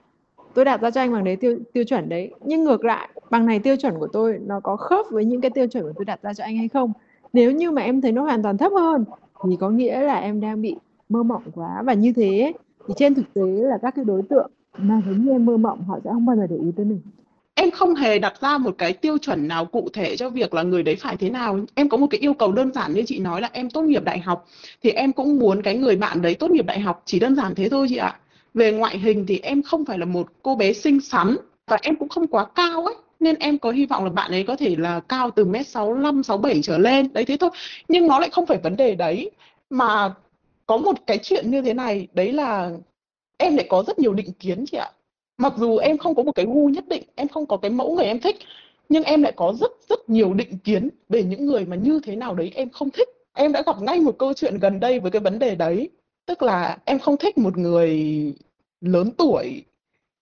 tôi 0.54 0.66
đặt 0.66 0.82
ra 0.82 0.92
cho 0.92 1.02
anh 1.02 1.14
bằng 1.14 1.24
đấy 1.24 1.36
tiêu 1.36 1.58
tiêu 1.74 1.84
chuẩn 1.84 2.10
đấy. 2.10 2.32
Nhưng 2.46 2.64
ngược 2.64 2.86
lại, 2.86 3.10
bằng 3.30 3.46
này 3.46 3.60
tiêu 3.60 3.76
chuẩn 3.76 4.00
của 4.00 4.08
tôi 4.08 4.40
nó 4.46 4.60
có 4.60 4.76
khớp 4.76 5.06
với 5.12 5.26
những 5.26 5.42
cái 5.42 5.52
tiêu 5.52 5.68
chuẩn 5.68 5.84
của 5.84 5.94
tôi 5.96 6.06
đặt 6.06 6.20
ra 6.22 6.34
cho 6.34 6.44
anh 6.44 6.58
hay 6.58 6.68
không? 6.68 6.94
Nếu 7.34 7.52
như 7.52 7.72
mà 7.72 7.82
em 7.82 8.02
thấy 8.02 8.12
nó 8.12 8.24
hoàn 8.24 8.44
toàn 8.44 8.58
thấp 8.58 8.72
hơn, 8.72 9.06
thì 9.50 9.58
có 9.60 9.70
nghĩa 9.70 10.02
là 10.02 10.16
em 10.16 10.42
đang 10.42 10.62
bị 10.62 10.76
mơ 11.10 11.24
mộng 11.24 11.44
quá. 11.56 11.84
Và 11.86 11.94
như 11.94 12.14
thế 12.16 12.54
thì 12.88 12.94
trên 12.98 13.16
thực 13.16 13.34
tế 13.34 13.42
là 13.42 13.78
các 13.82 13.96
cái 13.96 14.06
đối 14.06 14.22
tượng 14.30 14.52
mà 14.78 15.02
giống 15.06 15.26
như 15.26 15.32
em 15.32 15.46
mơ 15.46 15.58
mộng, 15.58 15.84
họ 15.84 16.00
sẽ 16.04 16.10
không 16.14 16.26
bao 16.26 16.36
giờ 16.36 16.48
để 16.50 16.56
ý 16.56 16.72
tới 16.78 16.86
mình. 16.86 17.02
Em 17.54 17.72
không 17.72 17.96
hề 17.96 18.20
đặt 18.20 18.34
ra 18.42 18.58
một 18.58 18.76
cái 18.78 18.94
tiêu 18.94 19.18
chuẩn 19.18 19.48
nào 19.48 19.66
cụ 19.66 19.90
thể 19.94 20.18
cho 20.18 20.30
việc 20.30 20.54
là 20.54 20.64
người 20.64 20.84
đấy 20.84 20.96
phải 20.96 21.18
thế 21.18 21.30
nào. 21.30 21.60
Em 21.76 21.90
có 21.90 21.98
một 21.98 22.08
cái 22.10 22.20
yêu 22.20 22.34
cầu 22.34 22.52
đơn 22.52 22.74
giản 22.74 22.94
như 22.94 23.04
chị 23.06 23.20
nói 23.20 23.42
là 23.42 23.50
em 23.54 23.70
tốt 23.70 23.82
nghiệp 23.82 24.04
đại 24.04 24.20
học, 24.20 24.48
thì 24.84 24.92
em 24.92 25.14
cũng 25.14 25.40
muốn 25.40 25.62
cái 25.62 25.78
người 25.78 25.96
bạn 25.96 26.22
đấy 26.22 26.36
tốt 26.36 26.52
nghiệp 26.52 26.66
đại 26.66 26.80
học 26.80 27.02
chỉ 27.06 27.20
đơn 27.20 27.36
giản 27.36 27.56
thế 27.56 27.70
thôi 27.70 27.88
chị 27.90 27.98
ạ. 27.98 28.16
Về 28.54 28.72
ngoại 28.72 28.98
hình 28.98 29.26
thì 29.28 29.40
em 29.40 29.62
không 29.62 29.86
phải 29.86 29.98
là 29.98 30.06
một 30.06 30.28
cô 30.42 30.56
bé 30.56 30.74
xinh 30.74 31.02
xắn 31.02 31.36
và 31.68 31.78
em 31.82 31.96
cũng 31.96 32.10
không 32.10 32.28
quá 32.28 32.46
cao 32.56 32.86
ấy, 32.86 32.96
nên 33.20 33.36
em 33.36 33.58
có 33.58 33.72
hy 33.72 33.86
vọng 33.86 34.04
là 34.04 34.10
bạn 34.10 34.32
ấy 34.32 34.44
có 34.44 34.56
thể 34.56 34.76
là 34.76 35.00
cao 35.00 35.32
từ 35.32 35.46
mét 35.46 35.68
sáu 35.68 35.94
năm 35.96 36.24
sáu 36.24 36.38
bảy 36.38 36.62
trở 36.64 36.78
lên. 36.78 37.14
Đấy, 37.14 37.26
thế 37.26 37.38
thôi. 37.38 37.50
Nhưng 37.88 38.08
nó 38.08 38.20
lại 38.20 38.30
không 38.30 38.46
phải 38.46 38.58
vấn 38.58 38.76
đề 38.76 38.96
đấy, 38.96 39.32
mà 39.70 40.14
có 40.70 40.78
một 40.78 41.08
cái 41.08 41.18
chuyện 41.18 41.52
như 41.52 41.62
thế 41.62 41.74
này, 41.74 42.08
đấy 42.14 42.34
là 42.34 42.72
em 43.38 43.56
lại 43.56 43.66
có 43.70 43.84
rất 43.88 44.00
nhiều 44.00 44.14
định 44.14 44.32
kiến 44.40 44.66
chị 44.72 44.78
ạ. 44.78 44.92
Mặc 45.38 45.54
dù 45.58 45.78
em 45.78 45.98
không 45.98 46.16
có 46.16 46.24
một 46.24 46.32
cái 46.32 46.46
gu 46.46 46.68
nhất 46.68 46.88
định, 46.88 47.04
em 47.16 47.28
không 47.28 47.46
có 47.46 47.58
cái 47.58 47.72
mẫu 47.72 47.96
người 47.96 48.06
em 48.06 48.20
thích, 48.20 48.36
nhưng 48.90 49.04
em 49.04 49.22
lại 49.22 49.34
có 49.36 49.54
rất 49.60 49.72
rất 49.90 50.10
nhiều 50.10 50.34
định 50.34 50.58
kiến 50.64 50.90
về 51.10 51.24
những 51.24 51.46
người 51.46 51.66
mà 51.66 51.76
như 51.76 52.00
thế 52.04 52.16
nào 52.16 52.36
đấy 52.36 52.52
em 52.56 52.70
không 52.70 52.90
thích. 52.90 53.08
Em 53.34 53.52
đã 53.52 53.62
gặp 53.66 53.82
ngay 53.82 54.00
một 54.00 54.16
câu 54.20 54.34
chuyện 54.34 54.60
gần 54.60 54.80
đây 54.80 55.00
với 55.00 55.12
cái 55.12 55.20
vấn 55.20 55.40
đề 55.40 55.56
đấy, 55.56 55.90
tức 56.26 56.42
là 56.42 56.78
em 56.86 57.00
không 57.00 57.18
thích 57.18 57.38
một 57.38 57.58
người 57.58 57.94
lớn 58.82 59.12
tuổi 59.18 59.64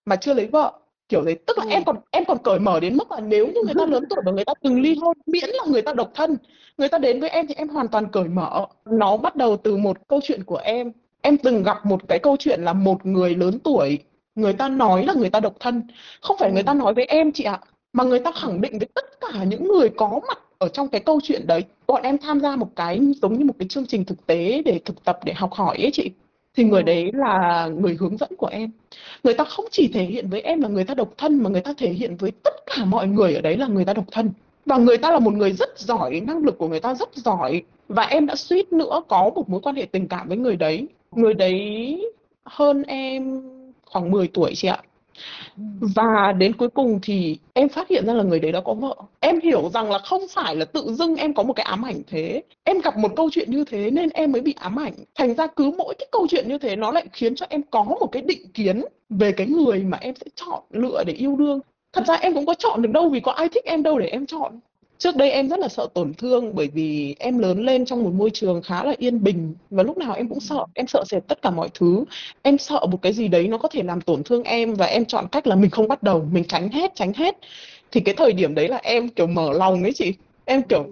mà 0.05 0.15
chưa 0.15 0.33
lấy 0.33 0.47
vợ 0.47 0.79
kiểu 1.09 1.21
đấy 1.21 1.35
tức 1.45 1.57
là 1.57 1.63
ừ. 1.63 1.69
em 1.69 1.83
còn 1.83 1.95
em 2.11 2.25
còn 2.25 2.37
cởi 2.43 2.59
mở 2.59 2.79
đến 2.79 2.97
mức 2.97 3.11
là 3.11 3.19
nếu 3.19 3.47
như 3.47 3.61
người 3.65 3.75
ta 3.79 3.85
lớn 3.91 4.03
tuổi 4.09 4.19
và 4.25 4.31
người 4.31 4.45
ta 4.45 4.53
từng 4.63 4.81
ly 4.81 4.95
hôn 5.01 5.17
miễn 5.25 5.49
là 5.49 5.63
người 5.67 5.81
ta 5.81 5.93
độc 5.93 6.11
thân 6.15 6.37
người 6.77 6.89
ta 6.89 6.97
đến 6.97 7.19
với 7.19 7.29
em 7.29 7.47
thì 7.47 7.53
em 7.57 7.69
hoàn 7.69 7.87
toàn 7.87 8.07
cởi 8.07 8.23
mở. 8.23 8.65
Nó 8.85 9.17
bắt 9.17 9.35
đầu 9.35 9.57
từ 9.57 9.77
một 9.77 10.07
câu 10.07 10.19
chuyện 10.23 10.43
của 10.43 10.57
em. 10.57 10.91
Em 11.21 11.37
từng 11.37 11.63
gặp 11.63 11.85
một 11.85 12.07
cái 12.07 12.19
câu 12.19 12.35
chuyện 12.39 12.61
là 12.61 12.73
một 12.73 13.05
người 13.05 13.35
lớn 13.35 13.59
tuổi 13.59 13.99
người 14.35 14.53
ta 14.53 14.69
nói 14.69 15.05
là 15.05 15.13
người 15.13 15.29
ta 15.29 15.39
độc 15.39 15.53
thân. 15.59 15.83
Không 16.21 16.37
phải 16.39 16.51
người 16.51 16.63
ta 16.63 16.71
ừ. 16.71 16.77
nói 16.77 16.93
với 16.93 17.05
em 17.05 17.31
chị 17.31 17.43
ạ 17.43 17.59
mà 17.93 18.03
người 18.03 18.19
ta 18.19 18.31
khẳng 18.31 18.61
định 18.61 18.79
với 18.79 18.87
tất 18.93 19.05
cả 19.21 19.43
những 19.43 19.67
người 19.67 19.89
có 19.89 20.19
mặt 20.27 20.39
ở 20.57 20.67
trong 20.67 20.87
cái 20.87 21.01
câu 21.01 21.19
chuyện 21.23 21.47
đấy. 21.47 21.63
Bọn 21.87 22.01
em 22.01 22.17
tham 22.17 22.39
gia 22.39 22.55
một 22.55 22.69
cái 22.75 22.99
giống 23.21 23.37
như 23.37 23.45
một 23.45 23.53
cái 23.59 23.67
chương 23.67 23.85
trình 23.85 24.05
thực 24.05 24.27
tế 24.27 24.61
để 24.65 24.79
thực 24.85 25.03
tập 25.03 25.19
để 25.25 25.33
học 25.33 25.53
hỏi 25.53 25.77
ấy 25.77 25.91
chị 25.93 26.11
thì 26.57 26.63
người 26.63 26.83
đấy 26.83 27.11
là 27.13 27.69
người 27.79 27.97
hướng 27.99 28.17
dẫn 28.17 28.29
của 28.37 28.47
em. 28.47 28.71
Người 29.23 29.33
ta 29.33 29.43
không 29.43 29.65
chỉ 29.71 29.87
thể 29.93 30.03
hiện 30.03 30.29
với 30.29 30.41
em 30.41 30.61
là 30.61 30.67
người 30.69 30.83
ta 30.83 30.93
độc 30.93 31.13
thân 31.17 31.43
mà 31.43 31.49
người 31.49 31.61
ta 31.61 31.73
thể 31.77 31.89
hiện 31.89 32.15
với 32.15 32.31
tất 32.43 32.53
cả 32.65 32.85
mọi 32.85 33.07
người 33.07 33.35
ở 33.35 33.41
đấy 33.41 33.57
là 33.57 33.67
người 33.67 33.85
ta 33.85 33.93
độc 33.93 34.05
thân. 34.11 34.31
Và 34.65 34.77
người 34.77 34.97
ta 34.97 35.11
là 35.11 35.19
một 35.19 35.33
người 35.33 35.51
rất 35.51 35.79
giỏi 35.79 36.21
năng 36.27 36.43
lực 36.43 36.57
của 36.57 36.67
người 36.67 36.79
ta 36.79 36.93
rất 36.93 37.15
giỏi. 37.15 37.61
Và 37.87 38.03
em 38.03 38.25
đã 38.25 38.35
suýt 38.35 38.73
nữa 38.73 39.01
có 39.07 39.31
một 39.35 39.49
mối 39.49 39.61
quan 39.61 39.75
hệ 39.75 39.85
tình 39.91 40.07
cảm 40.07 40.27
với 40.27 40.37
người 40.37 40.55
đấy. 40.55 40.87
Người 41.11 41.33
đấy 41.33 42.01
hơn 42.43 42.83
em 42.83 43.41
khoảng 43.85 44.11
10 44.11 44.27
tuổi 44.27 44.55
chị 44.55 44.67
ạ 44.67 44.81
và 45.95 46.31
đến 46.37 46.53
cuối 46.53 46.69
cùng 46.69 46.99
thì 47.01 47.37
em 47.53 47.69
phát 47.69 47.89
hiện 47.89 48.05
ra 48.05 48.13
là 48.13 48.23
người 48.23 48.39
đấy 48.39 48.51
đã 48.51 48.61
có 48.61 48.73
vợ. 48.73 48.95
Em 49.19 49.39
hiểu 49.39 49.69
rằng 49.73 49.91
là 49.91 49.99
không 49.99 50.21
phải 50.29 50.55
là 50.55 50.65
tự 50.65 50.93
dưng 50.93 51.15
em 51.15 51.33
có 51.33 51.43
một 51.43 51.53
cái 51.53 51.63
ám 51.63 51.85
ảnh 51.85 52.01
thế. 52.07 52.43
Em 52.63 52.81
gặp 52.81 52.97
một 52.97 53.11
câu 53.15 53.29
chuyện 53.31 53.51
như 53.51 53.63
thế 53.63 53.91
nên 53.91 54.09
em 54.09 54.31
mới 54.31 54.41
bị 54.41 54.55
ám 54.59 54.79
ảnh. 54.79 54.93
Thành 55.15 55.33
ra 55.33 55.47
cứ 55.47 55.71
mỗi 55.77 55.95
cái 55.99 56.07
câu 56.11 56.27
chuyện 56.29 56.47
như 56.47 56.57
thế 56.57 56.75
nó 56.75 56.91
lại 56.91 57.05
khiến 57.13 57.35
cho 57.35 57.45
em 57.49 57.61
có 57.63 57.83
một 57.83 58.09
cái 58.11 58.21
định 58.21 58.51
kiến 58.53 58.81
về 59.09 59.31
cái 59.31 59.47
người 59.47 59.83
mà 59.83 59.97
em 60.01 60.15
sẽ 60.15 60.25
chọn 60.35 60.63
lựa 60.71 61.03
để 61.07 61.13
yêu 61.13 61.35
đương. 61.35 61.59
Thật 61.93 62.03
ra 62.07 62.13
em 62.13 62.33
cũng 62.33 62.45
có 62.45 62.53
chọn 62.53 62.81
được 62.81 62.91
đâu 62.91 63.09
vì 63.09 63.19
có 63.19 63.31
ai 63.31 63.49
thích 63.49 63.65
em 63.65 63.83
đâu 63.83 63.99
để 63.99 64.07
em 64.07 64.25
chọn 64.25 64.59
trước 64.97 65.15
đây 65.15 65.31
em 65.31 65.49
rất 65.49 65.59
là 65.59 65.67
sợ 65.67 65.87
tổn 65.93 66.13
thương 66.13 66.55
bởi 66.55 66.67
vì 66.67 67.15
em 67.19 67.37
lớn 67.37 67.65
lên 67.65 67.85
trong 67.85 68.03
một 68.03 68.13
môi 68.13 68.29
trường 68.29 68.61
khá 68.61 68.83
là 68.83 68.93
yên 68.97 69.23
bình 69.23 69.55
và 69.69 69.83
lúc 69.83 69.97
nào 69.97 70.13
em 70.13 70.29
cũng 70.29 70.39
sợ. 70.39 70.65
Em 70.73 70.87
sợ 70.87 71.03
sệt 71.07 71.23
tất 71.27 71.41
cả 71.41 71.49
mọi 71.49 71.69
thứ. 71.73 72.03
Em 72.41 72.57
sợ 72.57 72.85
một 72.91 73.01
cái 73.01 73.13
gì 73.13 73.27
đấy 73.27 73.47
nó 73.47 73.57
có 73.57 73.67
thể 73.67 73.83
làm 73.83 74.01
tổn 74.01 74.23
thương 74.23 74.43
em 74.43 74.73
và 74.73 74.85
em 74.85 75.05
chọn 75.05 75.27
cách 75.31 75.47
là 75.47 75.55
mình 75.55 75.69
không 75.69 75.87
bắt 75.87 76.03
đầu 76.03 76.27
mình 76.31 76.43
tránh 76.43 76.69
hết 76.69 76.95
tránh 76.95 77.13
hết. 77.13 77.37
Thì 77.91 78.01
cái 78.01 78.15
thời 78.15 78.33
điểm 78.33 78.55
đấy 78.55 78.67
là 78.67 78.77
em 78.77 79.09
kiểu 79.09 79.27
mở 79.27 79.53
lòng 79.53 79.83
ấy 79.83 79.93
chị. 79.93 80.13
Em 80.45 80.61
kiểu 80.61 80.85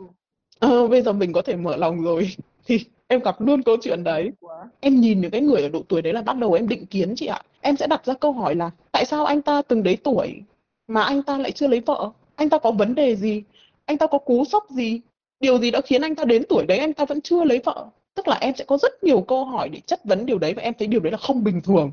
ờ, 0.59 0.87
bây 0.87 1.01
giờ 1.01 1.13
mình 1.13 1.33
có 1.33 1.41
thể 1.41 1.55
mở 1.55 1.75
lòng 1.75 2.03
rồi. 2.03 2.29
Thì 2.67 2.79
em 3.07 3.19
gặp 3.19 3.41
luôn 3.41 3.63
câu 3.63 3.77
chuyện 3.81 4.03
đấy. 4.03 4.31
em 4.79 4.99
nhìn 4.99 5.21
những 5.21 5.31
cái 5.31 5.41
người 5.41 5.61
ở 5.61 5.69
độ 5.69 5.83
tuổi 5.87 6.01
đấy 6.01 6.13
là 6.13 6.21
bắt 6.21 6.37
đầu 6.37 6.53
em 6.53 6.67
định 6.67 6.85
kiến 6.85 7.13
chị 7.15 7.25
ạ. 7.25 7.41
Em 7.61 7.77
sẽ 7.77 7.87
đặt 7.87 8.05
ra 8.05 8.13
câu 8.13 8.31
hỏi 8.31 8.55
là 8.55 8.71
tại 8.91 9.05
sao 9.05 9.25
anh 9.25 9.41
ta 9.41 9.61
từng 9.61 9.83
đấy 9.83 9.97
tuổi 10.03 10.41
mà 10.87 11.03
anh 11.03 11.23
ta 11.23 11.37
lại 11.37 11.51
chưa 11.51 11.67
lấy 11.67 11.79
vợ? 11.79 12.11
Anh 12.35 12.49
ta 12.49 12.57
có 12.57 12.71
vấn 12.71 12.95
đề 12.95 13.15
gì 13.15 13.43
anh 13.85 13.97
ta 13.97 14.07
có 14.07 14.17
cú 14.17 14.45
sốc 14.45 14.65
gì? 14.69 15.01
Điều 15.39 15.57
gì 15.59 15.71
đã 15.71 15.81
khiến 15.81 16.01
anh 16.01 16.15
ta 16.15 16.25
đến 16.25 16.43
tuổi 16.49 16.65
đấy 16.65 16.77
anh 16.77 16.93
ta 16.93 17.05
vẫn 17.05 17.21
chưa 17.21 17.43
lấy 17.43 17.61
vợ? 17.65 17.85
Tức 18.15 18.27
là 18.27 18.37
em 18.41 18.55
sẽ 18.55 18.65
có 18.67 18.77
rất 18.77 19.03
nhiều 19.03 19.21
câu 19.21 19.45
hỏi 19.45 19.69
để 19.69 19.79
chất 19.85 20.05
vấn 20.05 20.25
điều 20.25 20.37
đấy 20.37 20.53
và 20.53 20.61
em 20.61 20.73
thấy 20.79 20.87
điều 20.87 20.99
đấy 20.99 21.11
là 21.11 21.17
không 21.17 21.43
bình 21.43 21.61
thường. 21.61 21.91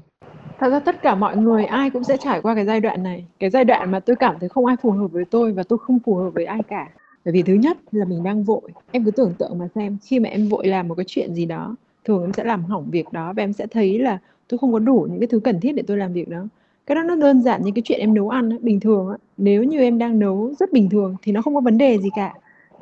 Thật 0.58 0.68
ra 0.70 0.80
tất 0.80 1.02
cả 1.02 1.14
mọi 1.14 1.36
người 1.36 1.64
ai 1.64 1.90
cũng 1.90 2.04
sẽ 2.04 2.16
trải 2.16 2.40
qua 2.40 2.54
cái 2.54 2.64
giai 2.64 2.80
đoạn 2.80 3.02
này. 3.02 3.24
Cái 3.38 3.50
giai 3.50 3.64
đoạn 3.64 3.90
mà 3.90 4.00
tôi 4.00 4.16
cảm 4.16 4.36
thấy 4.40 4.48
không 4.48 4.66
ai 4.66 4.76
phù 4.82 4.90
hợp 4.90 5.08
với 5.12 5.24
tôi 5.30 5.52
và 5.52 5.62
tôi 5.62 5.78
không 5.78 5.98
phù 6.04 6.14
hợp 6.14 6.30
với 6.30 6.44
ai 6.44 6.60
cả. 6.68 6.88
Bởi 7.24 7.32
vì 7.32 7.42
thứ 7.42 7.54
nhất 7.54 7.78
là 7.92 8.04
mình 8.04 8.22
đang 8.22 8.44
vội. 8.44 8.70
Em 8.90 9.04
cứ 9.04 9.10
tưởng 9.10 9.34
tượng 9.38 9.58
mà 9.58 9.68
xem, 9.74 9.98
khi 10.02 10.18
mà 10.18 10.28
em 10.28 10.48
vội 10.48 10.66
làm 10.66 10.88
một 10.88 10.94
cái 10.94 11.04
chuyện 11.08 11.34
gì 11.34 11.46
đó, 11.46 11.76
thường 12.04 12.22
em 12.22 12.32
sẽ 12.32 12.44
làm 12.44 12.64
hỏng 12.64 12.90
việc 12.90 13.12
đó 13.12 13.32
và 13.36 13.42
em 13.42 13.52
sẽ 13.52 13.66
thấy 13.66 13.98
là 13.98 14.18
tôi 14.48 14.58
không 14.58 14.72
có 14.72 14.78
đủ 14.78 15.06
những 15.10 15.20
cái 15.20 15.26
thứ 15.26 15.40
cần 15.40 15.60
thiết 15.60 15.72
để 15.72 15.82
tôi 15.86 15.96
làm 15.96 16.12
việc 16.12 16.28
đó 16.28 16.44
cái 16.86 16.94
đó 16.94 17.02
nó 17.02 17.14
đơn 17.14 17.42
giản 17.42 17.62
như 17.64 17.72
cái 17.74 17.82
chuyện 17.82 18.00
em 18.00 18.14
nấu 18.14 18.28
ăn 18.28 18.58
bình 18.60 18.80
thường 18.80 19.16
nếu 19.36 19.64
như 19.64 19.80
em 19.80 19.98
đang 19.98 20.18
nấu 20.18 20.54
rất 20.58 20.72
bình 20.72 20.90
thường 20.90 21.16
thì 21.22 21.32
nó 21.32 21.42
không 21.42 21.54
có 21.54 21.60
vấn 21.60 21.78
đề 21.78 21.98
gì 21.98 22.08
cả. 22.16 22.34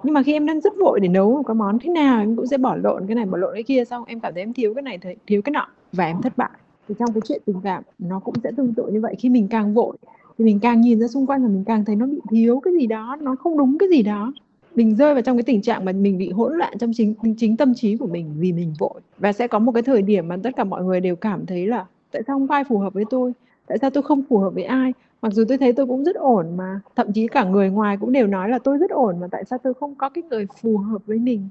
Nhưng 0.03 0.15
mà 0.15 0.23
khi 0.23 0.33
em 0.33 0.47
đang 0.47 0.61
rất 0.61 0.73
vội 0.81 1.01
để 1.01 1.09
nấu 1.09 1.37
một 1.37 1.43
cái 1.47 1.55
món 1.55 1.79
thế 1.79 1.93
nào, 1.93 2.21
em 2.21 2.37
cũng 2.37 2.47
sẽ 2.47 2.59
bỏ 2.59 2.77
lộn 2.77 3.07
cái 3.07 3.15
này, 3.15 3.25
bỏ 3.25 3.39
lộn 3.39 3.55
cái 3.55 3.63
kia, 3.63 3.85
xong 3.85 4.05
em 4.07 4.21
cảm 4.21 4.35
thấy 4.35 4.43
em 4.43 4.53
thiếu 4.53 4.75
cái 4.75 4.83
này 4.83 4.99
thiếu 5.27 5.43
cái 5.43 5.51
nọ 5.51 5.67
và 5.93 6.07
em 6.07 6.23
thất 6.23 6.37
bại. 6.37 6.51
Thì 6.89 6.95
trong 6.99 7.13
cái 7.13 7.21
chuyện 7.29 7.43
tình 7.47 7.61
cảm, 7.65 7.83
nó 7.99 8.19
cũng 8.19 8.35
sẽ 8.45 8.51
tương 8.57 8.75
tự 8.75 8.87
như 8.87 9.01
vậy. 9.01 9.15
Khi 9.19 9.29
mình 9.29 9.49
càng 9.49 9.75
vội 9.75 9.97
thì 10.39 10.45
mình 10.45 10.61
càng 10.61 10.81
nhìn 10.81 11.01
ra 11.01 11.09
xung 11.09 11.27
quanh 11.27 11.43
và 11.43 11.49
mình 11.49 11.65
càng 11.65 11.85
thấy 11.85 11.97
nó 11.97 12.07
bị 12.07 12.21
thiếu 12.31 12.61
cái 12.61 12.75
gì 12.75 12.87
đó, 12.87 13.17
nó 13.21 13.37
không 13.37 13.59
đúng 13.59 13.79
cái 13.79 13.89
gì 13.89 14.03
đó. 14.03 14.33
Mình 14.75 14.97
rơi 14.97 15.15
vào 15.15 15.23
trong 15.23 15.37
cái 15.37 15.43
tình 15.43 15.63
trạng 15.63 15.85
mà 15.85 15.93
mình 15.93 16.19
bị 16.19 16.31
hỗn 16.31 16.59
loạn 16.59 16.79
trong 16.79 16.91
chính 16.95 17.15
chính 17.39 17.57
tâm 17.57 17.75
trí 17.75 17.97
của 17.97 18.07
mình 18.07 18.35
vì 18.39 18.53
mình 18.53 18.75
vội. 18.79 19.01
Và 19.19 19.33
sẽ 19.33 19.49
có 19.49 19.59
một 19.59 19.73
cái 19.73 19.83
thời 19.83 20.03
điểm 20.03 20.29
mà 20.29 20.37
tất 20.43 20.51
cả 20.57 20.65
mọi 20.65 20.85
người 20.85 21.01
đều 21.01 21.17
cảm 21.17 21.47
thấy 21.47 21.67
là, 21.67 21.87
tại 22.13 22.23
sao 22.27 22.39
không 22.39 22.51
ai 22.51 22.65
phù 22.65 22.79
hợp 22.79 22.95
với 22.95 23.05
tôi? 23.11 23.33
Tại 23.71 23.79
sao 23.79 23.91
tôi 23.91 24.03
không 24.03 24.23
phù 24.29 24.39
hợp 24.39 24.51
với 24.51 24.65
ai? 24.65 24.93
Mặc 25.23 25.33
dù 25.33 25.45
tôi 25.49 25.59
thấy 25.59 25.73
tôi 25.73 25.87
cũng 25.87 26.05
rất 26.05 26.17
ổn 26.17 26.57
mà. 26.57 26.81
Thậm 26.97 27.13
chí 27.13 27.27
cả 27.27 27.45
người 27.45 27.71
ngoài 27.71 27.97
cũng 28.01 28.13
đều 28.13 28.27
nói 28.27 28.49
là 28.49 28.59
tôi 28.59 28.79
rất 28.79 28.91
ổn 28.91 29.21
mà 29.21 29.27
tại 29.31 29.45
sao 29.45 29.59
tôi 29.63 29.75
không 29.75 29.95
có 29.95 30.09
cái 30.09 30.25
người 30.31 30.47
phù 30.61 30.77
hợp 30.77 31.07
với 31.07 31.19
mình? 31.19 31.49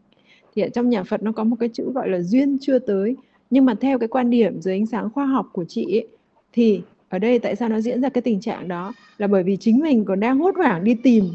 Thì 0.55 0.61
ở 0.61 0.69
trong 0.69 0.89
nhà 0.89 1.03
Phật 1.03 1.23
nó 1.23 1.31
có 1.31 1.43
một 1.43 1.55
cái 1.59 1.69
chữ 1.73 1.91
gọi 1.91 2.09
là 2.09 2.19
duyên 2.19 2.57
chưa 2.61 2.79
tới. 2.79 3.15
Nhưng 3.49 3.65
mà 3.65 3.73
theo 3.81 3.99
cái 3.99 4.07
quan 4.07 4.29
điểm 4.29 4.61
dưới 4.61 4.73
ánh 4.73 4.85
sáng 4.85 5.09
khoa 5.09 5.25
học 5.25 5.49
của 5.53 5.65
chị 5.67 5.85
ấy, 5.97 6.07
thì 6.53 6.81
ở 7.09 7.19
đây 7.19 7.39
tại 7.39 7.55
sao 7.55 7.69
nó 7.69 7.79
diễn 7.79 8.01
ra 8.01 8.09
cái 8.09 8.21
tình 8.21 8.41
trạng 8.41 8.67
đó? 8.67 8.93
Là 9.17 9.27
bởi 9.27 9.43
vì 9.43 9.57
chính 9.57 9.79
mình 9.79 10.05
còn 10.05 10.19
đang 10.19 10.39
hốt 10.39 10.55
hoảng 10.55 10.83
đi 10.83 10.95
tìm 11.03 11.25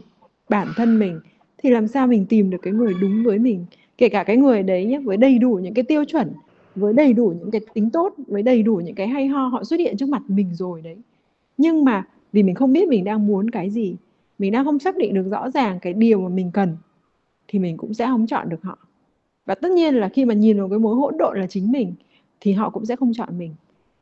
bản 0.48 0.68
thân 0.76 0.98
mình. 0.98 1.20
Thì 1.62 1.70
làm 1.70 1.88
sao 1.88 2.06
mình 2.06 2.26
tìm 2.28 2.50
được 2.50 2.58
cái 2.62 2.72
người 2.72 2.94
đúng 3.00 3.24
với 3.24 3.38
mình? 3.38 3.66
Kể 3.98 4.08
cả 4.08 4.24
cái 4.24 4.36
người 4.36 4.62
đấy 4.62 4.84
nhé 4.84 4.98
với 4.98 5.16
đầy 5.16 5.38
đủ 5.38 5.60
những 5.62 5.74
cái 5.74 5.84
tiêu 5.84 6.04
chuẩn 6.04 6.32
với 6.74 6.92
đầy 6.92 7.12
đủ 7.12 7.34
những 7.38 7.50
cái 7.50 7.60
tính 7.74 7.90
tốt, 7.90 8.14
với 8.26 8.42
đầy 8.42 8.62
đủ 8.62 8.76
những 8.76 8.94
cái 8.94 9.08
hay 9.08 9.26
ho, 9.26 9.46
họ 9.46 9.64
xuất 9.64 9.80
hiện 9.80 9.96
trước 9.96 10.08
mặt 10.08 10.22
mình 10.28 10.54
rồi 10.54 10.82
đấy. 10.82 10.96
Nhưng 11.56 11.84
mà 11.84 12.08
vì 12.32 12.42
mình 12.42 12.54
không 12.54 12.72
biết 12.72 12.88
mình 12.88 13.04
đang 13.04 13.26
muốn 13.26 13.50
cái 13.50 13.70
gì, 13.70 13.96
mình 14.38 14.52
đang 14.52 14.64
không 14.64 14.78
xác 14.78 14.96
định 14.96 15.14
được 15.14 15.28
rõ 15.30 15.50
ràng 15.50 15.78
cái 15.80 15.92
điều 15.92 16.20
mà 16.20 16.28
mình 16.28 16.50
cần, 16.54 16.76
thì 17.48 17.58
mình 17.58 17.76
cũng 17.76 17.94
sẽ 17.94 18.06
không 18.06 18.26
chọn 18.26 18.48
được 18.48 18.62
họ. 18.62 18.78
Và 19.46 19.54
tất 19.54 19.70
nhiên 19.70 19.94
là 19.94 20.08
khi 20.08 20.24
mà 20.24 20.34
nhìn 20.34 20.58
vào 20.58 20.68
cái 20.68 20.78
mối 20.78 20.96
hỗn 20.96 21.14
độn 21.18 21.40
là 21.40 21.46
chính 21.46 21.72
mình, 21.72 21.94
thì 22.40 22.52
họ 22.52 22.70
cũng 22.70 22.86
sẽ 22.86 22.96
không 22.96 23.12
chọn 23.14 23.38
mình. 23.38 23.54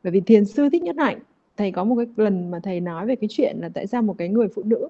Bởi 0.03 0.11
vì 0.11 0.21
thiền 0.21 0.45
sư 0.45 0.69
thích 0.69 0.83
nhất 0.83 0.95
hạnh, 0.99 1.19
thầy 1.57 1.71
có 1.71 1.83
một 1.83 1.95
cái 1.95 2.05
lần 2.17 2.51
mà 2.51 2.59
thầy 2.63 2.79
nói 2.79 3.05
về 3.05 3.15
cái 3.15 3.27
chuyện 3.31 3.57
là 3.59 3.69
tại 3.69 3.87
sao 3.87 4.01
một 4.01 4.15
cái 4.17 4.29
người 4.29 4.47
phụ 4.47 4.63
nữ 4.65 4.89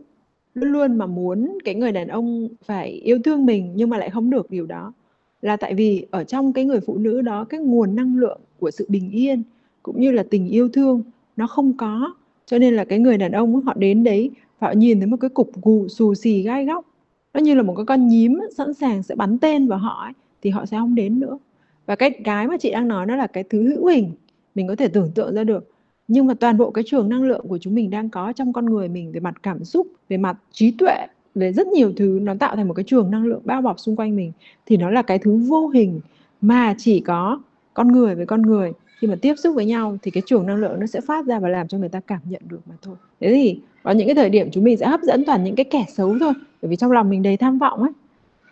luôn 0.54 0.72
luôn 0.72 0.98
mà 0.98 1.06
muốn 1.06 1.58
cái 1.66 1.76
người 1.76 1.92
đàn 1.92 2.08
ông 2.08 2.48
phải 2.66 2.90
yêu 2.90 3.20
thương 3.24 3.46
mình 3.46 3.72
nhưng 3.76 3.90
mà 3.90 3.98
lại 3.98 4.10
không 4.10 4.30
được 4.30 4.50
điều 4.50 4.66
đó 4.66 4.94
là 5.44 5.56
tại 5.56 5.74
vì 5.74 6.06
ở 6.12 6.24
trong 6.24 6.54
cái 6.54 6.66
người 6.66 6.80
phụ 6.80 6.98
nữ 6.98 7.22
đó 7.22 7.44
cái 7.44 7.60
nguồn 7.60 7.96
năng 7.96 8.18
lượng 8.18 8.40
của 8.60 8.72
sự 8.72 8.86
bình 8.90 9.12
yên 9.12 9.44
cũng 9.84 10.02
như 10.02 10.12
là 10.12 10.24
tình 10.30 10.48
yêu 10.50 10.70
thương 10.70 11.02
nó 11.36 11.48
không 11.48 11.78
có. 11.78 12.14
Cho 12.46 12.58
nên 12.60 12.76
là 12.76 12.86
cái 12.86 13.00
người 13.00 13.18
đàn 13.18 13.32
ông 13.32 13.62
họ 13.62 13.74
đến 13.78 14.04
đấy 14.04 14.32
họ 14.58 14.72
nhìn 14.72 15.00
thấy 15.00 15.08
một 15.08 15.18
cái 15.20 15.30
cục 15.30 15.52
gù 15.62 15.88
xù 15.88 16.16
xì 16.16 16.42
gai 16.42 16.66
góc. 16.66 16.86
Nó 17.34 17.40
như 17.40 17.56
là 17.56 17.64
một 17.64 17.76
cái 17.76 17.86
con 17.86 18.08
nhím 18.08 18.40
sẵn 18.58 18.74
sàng 18.74 19.04
sẽ 19.04 19.16
bắn 19.16 19.38
tên 19.40 19.68
vào 19.68 19.80
họ 19.80 20.04
ấy, 20.04 20.14
thì 20.42 20.50
họ 20.50 20.66
sẽ 20.66 20.78
không 20.78 20.96
đến 20.96 21.20
nữa. 21.20 21.38
Và 21.86 21.96
cái 21.96 22.10
cái 22.24 22.48
mà 22.48 22.58
chị 22.58 22.72
đang 22.72 22.88
nói 22.88 23.06
nó 23.06 23.16
là 23.16 23.28
cái 23.28 23.44
thứ 23.44 23.70
hữu 23.70 23.88
hình 23.88 24.12
mình 24.56 24.68
có 24.68 24.76
thể 24.76 24.88
tưởng 24.88 25.12
tượng 25.16 25.36
ra 25.36 25.44
được. 25.44 25.72
Nhưng 26.08 26.26
mà 26.26 26.34
toàn 26.34 26.58
bộ 26.58 26.72
cái 26.72 26.84
trường 26.88 27.10
năng 27.10 27.24
lượng 27.24 27.48
của 27.48 27.58
chúng 27.58 27.76
mình 27.76 27.90
đang 27.90 28.10
có 28.10 28.34
trong 28.34 28.54
con 28.54 28.66
người 28.66 28.90
mình 28.90 29.12
về 29.12 29.20
mặt 29.20 29.44
cảm 29.44 29.64
xúc 29.64 29.88
về 30.10 30.18
mặt 30.18 30.38
trí 30.52 30.72
tuệ 30.72 31.08
về 31.36 31.54
rất 31.54 31.68
nhiều 31.68 31.94
thứ 31.96 32.20
nó 32.22 32.34
tạo 32.40 32.56
thành 32.56 32.68
một 32.68 32.74
cái 32.74 32.84
trường 32.84 33.12
năng 33.12 33.24
lượng 33.24 33.42
bao 33.44 33.62
bọc 33.62 33.80
xung 33.80 33.96
quanh 33.96 34.16
mình 34.16 34.32
thì 34.66 34.78
nó 34.78 34.90
là 34.90 35.02
cái 35.02 35.20
thứ 35.20 35.36
vô 35.36 35.68
hình 35.68 36.02
mà 36.42 36.76
chỉ 36.78 37.00
có 37.00 37.40
con 37.74 37.92
người 37.92 38.16
với 38.16 38.26
con 38.26 38.42
người. 38.42 38.72
Khi 39.00 39.08
mà 39.08 39.16
tiếp 39.22 39.36
xúc 39.38 39.56
với 39.56 39.66
nhau 39.66 39.98
thì 40.02 40.12
cái 40.12 40.24
trường 40.26 40.48
năng 40.48 40.56
lượng 40.56 40.80
nó 40.80 40.86
sẽ 40.86 41.02
phát 41.02 41.26
ra 41.26 41.40
và 41.40 41.50
làm 41.50 41.68
cho 41.68 41.78
người 41.78 41.90
ta 41.90 42.00
cảm 42.08 42.20
nhận 42.26 42.42
được 42.50 42.60
mà 42.66 42.76
thôi. 42.82 42.96
Thế 43.20 43.30
thì 43.34 43.60
có 43.84 43.92
những 43.92 44.08
cái 44.08 44.16
thời 44.16 44.30
điểm 44.30 44.50
chúng 44.52 44.64
mình 44.64 44.78
sẽ 44.78 44.88
hấp 44.88 45.02
dẫn 45.02 45.26
toàn 45.26 45.44
những 45.44 45.56
cái 45.56 45.64
kẻ 45.64 45.86
xấu 45.94 46.20
thôi 46.20 46.34
bởi 46.62 46.70
vì 46.70 46.76
trong 46.76 46.92
lòng 46.92 47.10
mình 47.10 47.24
đầy 47.24 47.38
tham 47.38 47.60
vọng 47.60 47.82
ấy 47.82 47.92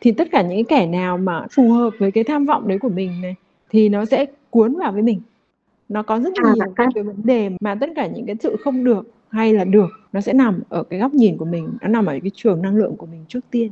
thì 0.01 0.11
tất 0.11 0.27
cả 0.31 0.41
những 0.41 0.65
cái 0.65 0.79
kẻ 0.79 0.87
nào 0.87 1.17
mà 1.17 1.45
phù 1.51 1.71
hợp 1.71 1.89
với 1.99 2.11
cái 2.11 2.23
tham 2.23 2.45
vọng 2.45 2.67
đấy 2.67 2.79
của 2.79 2.89
mình 2.89 3.21
này 3.21 3.35
thì 3.69 3.89
nó 3.89 4.05
sẽ 4.05 4.25
cuốn 4.49 4.75
vào 4.75 4.91
với 4.91 5.01
mình. 5.01 5.21
Nó 5.89 6.03
có 6.03 6.19
rất 6.19 6.33
à, 6.35 6.53
nhiều 6.53 6.73
các 6.75 6.89
cái 6.95 7.03
vấn 7.03 7.15
đề 7.23 7.49
mà 7.59 7.75
tất 7.75 7.89
cả 7.95 8.07
những 8.07 8.25
cái 8.25 8.35
sự 8.39 8.55
không 8.63 8.83
được 8.83 9.07
hay 9.31 9.53
là 9.53 9.63
được 9.63 9.89
nó 10.13 10.21
sẽ 10.21 10.33
nằm 10.33 10.61
ở 10.69 10.83
cái 10.83 10.99
góc 10.99 11.13
nhìn 11.13 11.37
của 11.37 11.45
mình 11.45 11.69
nó 11.81 11.87
nằm 11.87 12.05
ở 12.05 12.19
cái 12.23 12.31
trường 12.33 12.61
năng 12.61 12.75
lượng 12.75 12.95
của 12.97 13.05
mình 13.05 13.25
trước 13.27 13.39
tiên. 13.51 13.71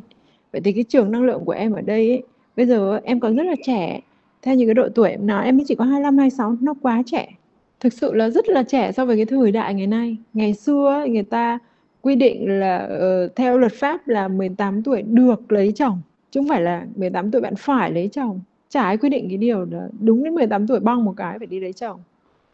Vậy 0.51 0.61
thì 0.61 0.71
cái 0.71 0.83
trường 0.83 1.11
năng 1.11 1.23
lượng 1.23 1.45
của 1.45 1.51
em 1.51 1.73
ở 1.73 1.81
đây 1.81 2.09
ấy, 2.09 2.23
bây 2.55 2.65
giờ 2.65 2.99
em 3.03 3.19
còn 3.19 3.35
rất 3.35 3.43
là 3.43 3.55
trẻ. 3.65 3.99
Theo 4.41 4.55
những 4.55 4.67
cái 4.67 4.73
độ 4.73 4.89
tuổi 4.95 5.09
em 5.09 5.27
nói 5.27 5.45
em 5.45 5.57
mới 5.57 5.65
chỉ 5.67 5.75
có 5.75 5.85
25 5.85 6.17
26 6.17 6.55
nó 6.61 6.73
quá 6.81 7.03
trẻ. 7.05 7.27
Thực 7.79 7.93
sự 7.93 8.13
là 8.13 8.29
rất 8.29 8.49
là 8.49 8.63
trẻ 8.63 8.91
so 8.91 9.05
với 9.05 9.15
cái 9.15 9.25
thời 9.25 9.51
đại 9.51 9.73
ngày 9.73 9.87
nay. 9.87 10.17
Ngày 10.33 10.53
xưa 10.53 11.05
người 11.09 11.23
ta 11.23 11.59
quy 12.01 12.15
định 12.15 12.59
là 12.59 12.89
uh, 13.25 13.35
theo 13.35 13.57
luật 13.57 13.71
pháp 13.73 14.07
là 14.07 14.27
18 14.27 14.83
tuổi 14.83 15.01
được 15.01 15.51
lấy 15.51 15.71
chồng 15.75 16.01
chứ 16.31 16.39
không 16.39 16.47
phải 16.47 16.61
là 16.61 16.85
18 16.95 17.31
tuổi 17.31 17.41
bạn 17.41 17.55
phải 17.55 17.91
lấy 17.91 18.07
chồng. 18.07 18.39
Trái 18.69 18.97
quy 18.97 19.09
định 19.09 19.27
cái 19.27 19.37
điều 19.37 19.65
đó 19.65 19.79
đúng 19.99 20.23
đến 20.23 20.35
18 20.35 20.67
tuổi 20.67 20.79
bong 20.79 21.05
một 21.05 21.13
cái 21.17 21.39
phải 21.39 21.47
đi 21.47 21.59
lấy 21.59 21.73
chồng. 21.73 21.99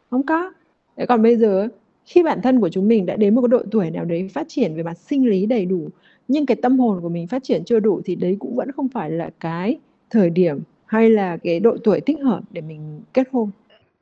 Không 0.10 0.24
có. 0.24 0.52
Đấy, 0.98 1.08
còn 1.08 1.22
bây 1.22 1.38
giờ 1.38 1.68
khi 2.06 2.24
bản 2.24 2.42
thân 2.42 2.60
của 2.60 2.70
chúng 2.70 2.88
mình 2.88 3.06
đã 3.06 3.16
đến 3.16 3.36
một 3.36 3.42
cái 3.42 3.48
độ 3.48 3.62
tuổi 3.72 3.92
nào 3.92 4.06
đấy 4.06 4.30
phát 4.34 4.46
triển 4.48 4.76
về 4.76 4.84
mặt 4.84 4.98
sinh 4.98 5.30
lý 5.30 5.46
đầy 5.46 5.66
đủ, 5.66 5.90
nhưng 6.28 6.46
cái 6.46 6.58
tâm 6.62 6.80
hồn 6.80 7.02
của 7.02 7.10
mình 7.10 7.28
phát 7.28 7.44
triển 7.44 7.64
chưa 7.66 7.80
đủ 7.80 8.02
thì 8.06 8.16
đấy 8.16 8.38
cũng 8.40 8.56
vẫn 8.56 8.72
không 8.72 8.88
phải 8.90 9.12
là 9.12 9.30
cái 9.40 9.78
thời 10.10 10.30
điểm 10.30 10.60
hay 10.86 11.10
là 11.10 11.38
cái 11.38 11.60
độ 11.60 11.78
tuổi 11.84 12.00
thích 12.00 12.18
hợp 12.24 12.42
để 12.52 12.62
mình 12.62 13.02
kết 13.14 13.28
hôn. 13.32 13.50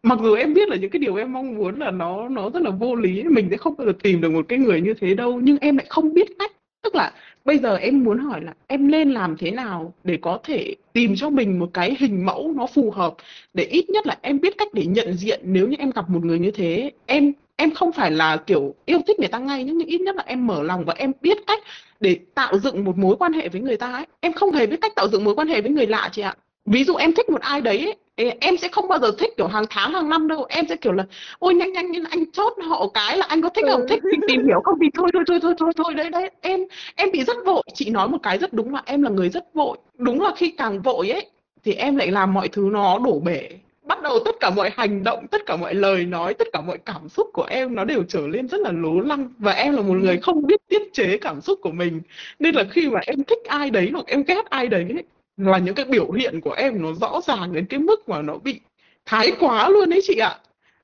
Mặc 0.04 0.20
dù 0.24 0.34
em 0.34 0.54
biết 0.54 0.70
là 0.70 0.76
những 0.76 0.90
cái 0.90 1.00
điều 1.00 1.16
em 1.16 1.34
mong 1.34 1.56
muốn 1.56 1.80
là 1.80 1.92
nó 1.92 2.30
nó 2.30 2.50
rất 2.50 2.62
là 2.62 2.70
vô 2.70 2.96
lý, 2.96 3.24
mình 3.24 3.48
sẽ 3.50 3.58
không 3.58 3.76
bao 3.78 3.88
giờ 3.88 3.94
tìm 4.04 4.22
được 4.22 4.30
một 4.30 4.46
cái 4.50 4.60
người 4.60 4.82
như 4.82 4.94
thế 5.02 5.16
đâu, 5.16 5.40
nhưng 5.44 5.58
em 5.62 5.78
lại 5.78 5.86
không 5.90 6.14
biết 6.14 6.28
cách. 6.40 6.52
Tức 6.84 6.96
là 6.96 7.12
bây 7.46 7.58
giờ 7.58 7.76
em 7.76 8.04
muốn 8.04 8.20
hỏi 8.20 8.42
là 8.44 8.54
em 8.68 8.92
nên 8.92 9.12
làm 9.12 9.36
thế 9.38 9.52
nào 9.52 9.94
để 10.04 10.18
có 10.22 10.40
thể 10.44 10.76
tìm 10.94 11.14
cho 11.16 11.30
mình 11.30 11.60
một 11.60 11.70
cái 11.74 11.96
hình 12.00 12.26
mẫu 12.26 12.54
nó 12.56 12.68
phù 12.68 12.92
hợp, 12.92 13.16
để 13.54 13.64
ít 13.64 13.90
nhất 13.90 14.08
là 14.08 14.18
em 14.22 14.40
biết 14.40 14.58
cách 14.58 14.68
để 14.74 14.86
nhận 14.86 15.14
diện 15.14 15.40
nếu 15.44 15.68
như 15.68 15.76
em 15.80 15.92
gặp 15.96 16.10
một 16.10 16.26
người 16.26 16.40
như 16.40 16.52
thế. 16.52 16.92
Em 17.06 17.34
em 17.56 17.72
không 17.74 17.92
phải 17.92 18.12
là 18.12 18.38
kiểu 18.38 18.76
yêu 18.86 19.00
thích 19.08 19.20
người 19.20 19.28
ta 19.28 19.40
ngay 19.40 19.64
nhưng 19.64 19.80
ít 19.80 20.02
nhất 20.02 20.16
là 20.16 20.24
em 20.26 20.48
mở 20.48 20.64
lòng 20.64 20.86
và 20.86 20.94
em 20.98 21.12
biết 21.22 21.38
cách 21.48 21.60
để 22.00 22.18
tạo 22.36 22.60
dựng 22.60 22.84
một 22.84 22.98
mối 22.98 23.16
quan 23.20 23.34
hệ 23.34 23.50
với 23.50 23.62
người 23.62 23.78
ta 23.78 23.92
ấy. 23.92 24.06
Em 24.20 24.34
không 24.34 24.52
hề 24.52 24.68
biết 24.68 24.78
cách 24.82 24.96
tạo 24.96 25.08
dựng 25.08 25.24
mối 25.24 25.36
quan 25.36 25.48
hệ 25.48 25.62
với 25.62 25.72
người 25.72 25.88
lạ 25.88 26.10
chị 26.12 26.22
ạ. 26.22 26.36
Ví 26.66 26.84
dụ 26.84 26.96
em 26.96 27.14
thích 27.14 27.30
một 27.30 27.42
ai 27.42 27.62
đấy 27.62 27.96
ấy, 28.16 28.38
em 28.42 28.58
sẽ 28.58 28.68
không 28.68 28.88
bao 28.88 29.00
giờ 29.00 29.12
thích 29.20 29.34
kiểu 29.38 29.48
hàng 29.48 29.66
tháng 29.70 29.94
hàng 29.94 30.10
năm 30.10 30.28
đâu. 30.28 30.46
Em 30.50 30.66
sẽ 30.70 30.76
kiểu 30.76 30.92
là 30.92 31.06
ôi 31.40 31.54
nhanh 31.54 31.72
nhanh 31.72 31.92
nhanh 31.92 32.04
anh 32.10 32.32
chốt 32.32 32.54
họ 32.70 32.88
cái 32.94 33.18
là 33.18 33.26
anh 33.30 33.42
có 33.42 33.50
thích 33.50 33.66
không? 33.72 33.82
Ừ. 33.82 33.88
thích 33.90 34.00
thì 34.12 34.18
tìm 34.28 34.46
hiểu 34.46 34.62
không? 34.64 34.78
Thì 34.82 34.88
thôi 34.98 35.10
thôi 35.14 35.24
thôi 35.28 35.40
thôi 35.42 35.54
thôi 35.58 35.72
thôi. 35.78 35.94
Đấy 35.94 36.10
đấy. 36.10 36.30
Em 36.42 36.60
em 36.96 37.12
bị 37.12 37.24
rất 37.24 37.38
vội. 37.46 37.64
Chị 37.74 37.90
nói 37.90 38.08
một 38.10 38.18
cái 38.24 38.38
rất 38.38 38.54
đúng 38.54 38.74
là 38.74 38.82
em 38.86 39.02
là 39.02 39.10
người 39.10 39.30
rất 39.30 39.54
vội. 39.54 39.78
Đúng 39.98 40.22
là 40.22 40.32
khi 40.36 40.52
càng 40.52 40.82
vội 40.82 41.10
ấy 41.10 41.28
thì 41.64 41.74
em 41.74 41.96
lại 41.96 42.12
làm 42.12 42.34
mọi 42.34 42.48
thứ 42.48 42.70
nó 42.72 43.00
đổ 43.00 43.20
bể 43.20 43.50
bắt 43.86 44.02
đầu 44.02 44.20
tất 44.26 44.36
cả 44.40 44.50
mọi 44.50 44.72
hành 44.76 45.04
động 45.04 45.28
tất 45.28 45.46
cả 45.46 45.56
mọi 45.56 45.76
lời 45.76 46.06
nói 46.06 46.34
tất 46.34 46.48
cả 46.54 46.62
mọi 46.62 46.78
cảm 46.86 47.10
xúc 47.10 47.30
của 47.34 47.44
em 47.44 47.76
nó 47.76 47.84
đều 47.84 48.04
trở 48.04 48.28
lên 48.28 48.48
rất 48.48 48.62
là 48.62 48.72
lố 48.72 49.00
lăng. 49.00 49.30
Và 49.38 49.52
em 49.52 49.76
là 49.76 49.82
một 49.82 49.94
người 49.94 50.18
không 50.18 50.48
biết 50.48 50.62
tiết 50.68 50.82
chế 50.94 51.18
cảm 51.18 51.42
xúc 51.42 51.60
của 51.62 51.72
mình. 51.72 52.02
Nên 52.40 52.56
là 52.56 52.64
khi 52.72 52.90
mà 52.90 53.00
em 53.06 53.24
thích 53.24 53.44
ai 53.48 53.70
đấy 53.70 53.90
hoặc 53.94 54.06
em 54.08 54.24
ghét 54.24 54.46
ai 54.50 54.68
đấy 54.68 54.86
ấy, 54.90 55.04
là 55.38 55.58
những 55.58 55.76
cái 55.76 55.86
biểu 55.86 56.12
hiện 56.12 56.42
của 56.42 56.54
em 56.54 56.82
nó 56.82 56.94
rõ 56.94 57.22
ràng 57.28 57.54
đến 57.54 57.66
cái 57.66 57.80
mức 57.80 58.10
mà 58.10 58.22
nó 58.22 58.38
bị 58.38 58.60
thái 59.06 59.32
quá 59.40 59.70
luôn 59.70 59.90
đấy 59.90 60.00
chị 60.04 60.18
ạ. 60.18 60.38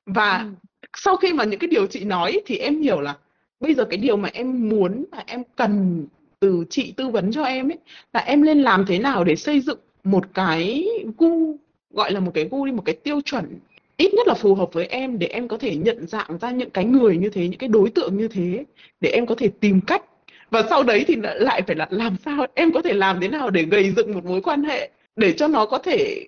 Và 0.06 0.38
ừ. 0.38 0.48
sau 0.96 1.16
khi 1.16 1.32
mà 1.32 1.44
những 1.44 1.60
cái 1.60 1.68
điều 1.68 1.86
chị 1.86 2.04
nói 2.04 2.40
thì 2.46 2.56
em 2.56 2.82
hiểu 2.82 3.00
là 3.00 3.16
bây 3.60 3.74
giờ 3.74 3.84
cái 3.84 3.98
điều 3.98 4.16
mà 4.16 4.28
em 4.32 4.68
muốn 4.68 5.04
và 5.12 5.24
em 5.26 5.42
cần 5.56 6.06
từ 6.40 6.64
chị 6.70 6.94
tư 6.96 7.08
vấn 7.08 7.32
cho 7.32 7.42
em 7.42 7.70
ấy 7.70 7.78
là 8.12 8.20
em 8.20 8.44
nên 8.44 8.62
làm 8.62 8.86
thế 8.86 8.98
nào 8.98 9.24
để 9.24 9.36
xây 9.36 9.60
dựng 9.60 9.78
một 10.04 10.24
cái 10.34 10.88
gu 11.18 11.56
gọi 11.90 12.12
là 12.12 12.20
một 12.20 12.30
cái 12.34 12.48
gu 12.50 12.66
đi 12.66 12.72
một 12.72 12.82
cái 12.84 12.94
tiêu 12.94 13.20
chuẩn 13.24 13.58
ít 13.96 14.14
nhất 14.14 14.28
là 14.28 14.34
phù 14.34 14.54
hợp 14.54 14.72
với 14.72 14.86
em 14.86 15.18
để 15.18 15.26
em 15.26 15.48
có 15.48 15.58
thể 15.58 15.76
nhận 15.76 16.06
dạng 16.06 16.38
ra 16.40 16.50
những 16.50 16.70
cái 16.70 16.84
người 16.84 17.16
như 17.16 17.30
thế, 17.30 17.48
những 17.48 17.58
cái 17.58 17.68
đối 17.68 17.90
tượng 17.90 18.16
như 18.16 18.28
thế 18.28 18.64
để 19.00 19.10
em 19.10 19.26
có 19.26 19.34
thể 19.34 19.50
tìm 19.60 19.80
cách. 19.86 20.02
Và 20.50 20.62
sau 20.70 20.82
đấy 20.82 21.04
thì 21.08 21.16
lại 21.22 21.62
phải 21.62 21.76
là 21.76 21.86
làm 21.90 22.16
sao, 22.24 22.46
em 22.54 22.72
có 22.72 22.82
thể 22.82 22.92
làm 22.92 23.20
thế 23.20 23.28
nào 23.28 23.50
để 23.50 23.62
gây 23.62 23.90
dựng 23.90 24.14
một 24.14 24.24
mối 24.24 24.40
quan 24.40 24.64
hệ 24.64 24.90
để 25.16 25.32
cho 25.32 25.48
nó 25.48 25.66
có 25.66 25.78
thể, 25.78 26.26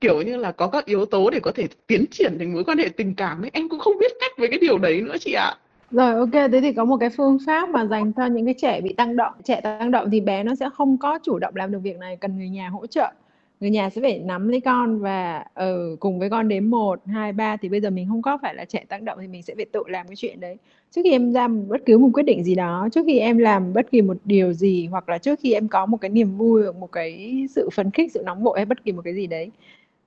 kiểu 0.00 0.22
như 0.22 0.36
là, 0.36 0.52
có 0.52 0.66
các 0.66 0.84
yếu 0.84 1.06
tố 1.06 1.30
để 1.30 1.40
có 1.40 1.52
thể 1.52 1.66
tiến 1.86 2.04
triển 2.10 2.38
thành 2.38 2.52
mối 2.52 2.64
quan 2.64 2.78
hệ 2.78 2.88
tình 2.88 3.14
cảm 3.14 3.44
ấy? 3.44 3.50
Em 3.52 3.68
cũng 3.68 3.78
không 3.78 3.98
biết 4.00 4.12
cách 4.20 4.32
với 4.38 4.48
cái 4.48 4.58
điều 4.58 4.78
đấy 4.78 5.00
nữa 5.00 5.16
chị 5.20 5.32
ạ. 5.32 5.54
Rồi, 5.90 6.14
ok, 6.14 6.32
thế 6.32 6.60
thì 6.60 6.72
có 6.72 6.84
một 6.84 6.96
cái 6.96 7.10
phương 7.10 7.38
pháp 7.46 7.68
mà 7.68 7.86
dành 7.86 8.12
cho 8.12 8.26
những 8.26 8.44
cái 8.44 8.54
trẻ 8.58 8.80
bị 8.80 8.92
tăng 8.92 9.16
động, 9.16 9.32
trẻ 9.44 9.60
tăng 9.60 9.90
động 9.90 10.08
thì 10.12 10.20
bé 10.20 10.42
nó 10.42 10.54
sẽ 10.54 10.68
không 10.74 10.98
có 10.98 11.18
chủ 11.22 11.38
động 11.38 11.56
làm 11.56 11.72
được 11.72 11.78
việc 11.82 11.98
này, 11.98 12.16
cần 12.16 12.38
người 12.38 12.48
nhà 12.48 12.68
hỗ 12.68 12.86
trợ 12.86 13.12
người 13.60 13.70
nhà 13.70 13.90
sẽ 13.90 14.00
phải 14.00 14.18
nắm 14.18 14.48
lấy 14.48 14.60
con 14.60 14.98
và 15.00 15.44
ừ, 15.54 15.96
cùng 16.00 16.18
với 16.18 16.30
con 16.30 16.48
đếm 16.48 16.70
một 16.70 17.00
hai 17.06 17.32
ba 17.32 17.56
thì 17.56 17.68
bây 17.68 17.80
giờ 17.80 17.90
mình 17.90 18.08
không 18.08 18.22
có 18.22 18.38
phải 18.42 18.54
là 18.54 18.64
trẻ 18.64 18.84
tăng 18.88 19.04
động 19.04 19.18
thì 19.20 19.28
mình 19.28 19.42
sẽ 19.42 19.54
phải 19.54 19.64
tự 19.64 19.82
làm 19.88 20.06
cái 20.06 20.16
chuyện 20.16 20.40
đấy. 20.40 20.56
Trước 20.90 21.00
khi 21.04 21.10
em 21.10 21.32
ra 21.32 21.48
bất 21.48 21.80
cứ 21.86 21.98
một 21.98 22.08
quyết 22.12 22.22
định 22.22 22.44
gì 22.44 22.54
đó 22.54 22.88
trước 22.92 23.02
khi 23.06 23.18
em 23.18 23.38
làm 23.38 23.72
bất 23.72 23.90
kỳ 23.90 24.02
một 24.02 24.16
điều 24.24 24.52
gì 24.52 24.86
hoặc 24.86 25.08
là 25.08 25.18
trước 25.18 25.38
khi 25.42 25.52
em 25.52 25.68
có 25.68 25.86
một 25.86 25.96
cái 25.96 26.08
niềm 26.10 26.36
vui 26.36 26.62
hoặc 26.62 26.76
một 26.76 26.92
cái 26.92 27.46
sự 27.50 27.68
phấn 27.72 27.90
khích 27.90 28.12
sự 28.12 28.22
nóng 28.26 28.42
vội 28.42 28.58
hay 28.58 28.64
bất 28.66 28.84
kỳ 28.84 28.92
một 28.92 29.02
cái 29.04 29.14
gì 29.14 29.26
đấy 29.26 29.50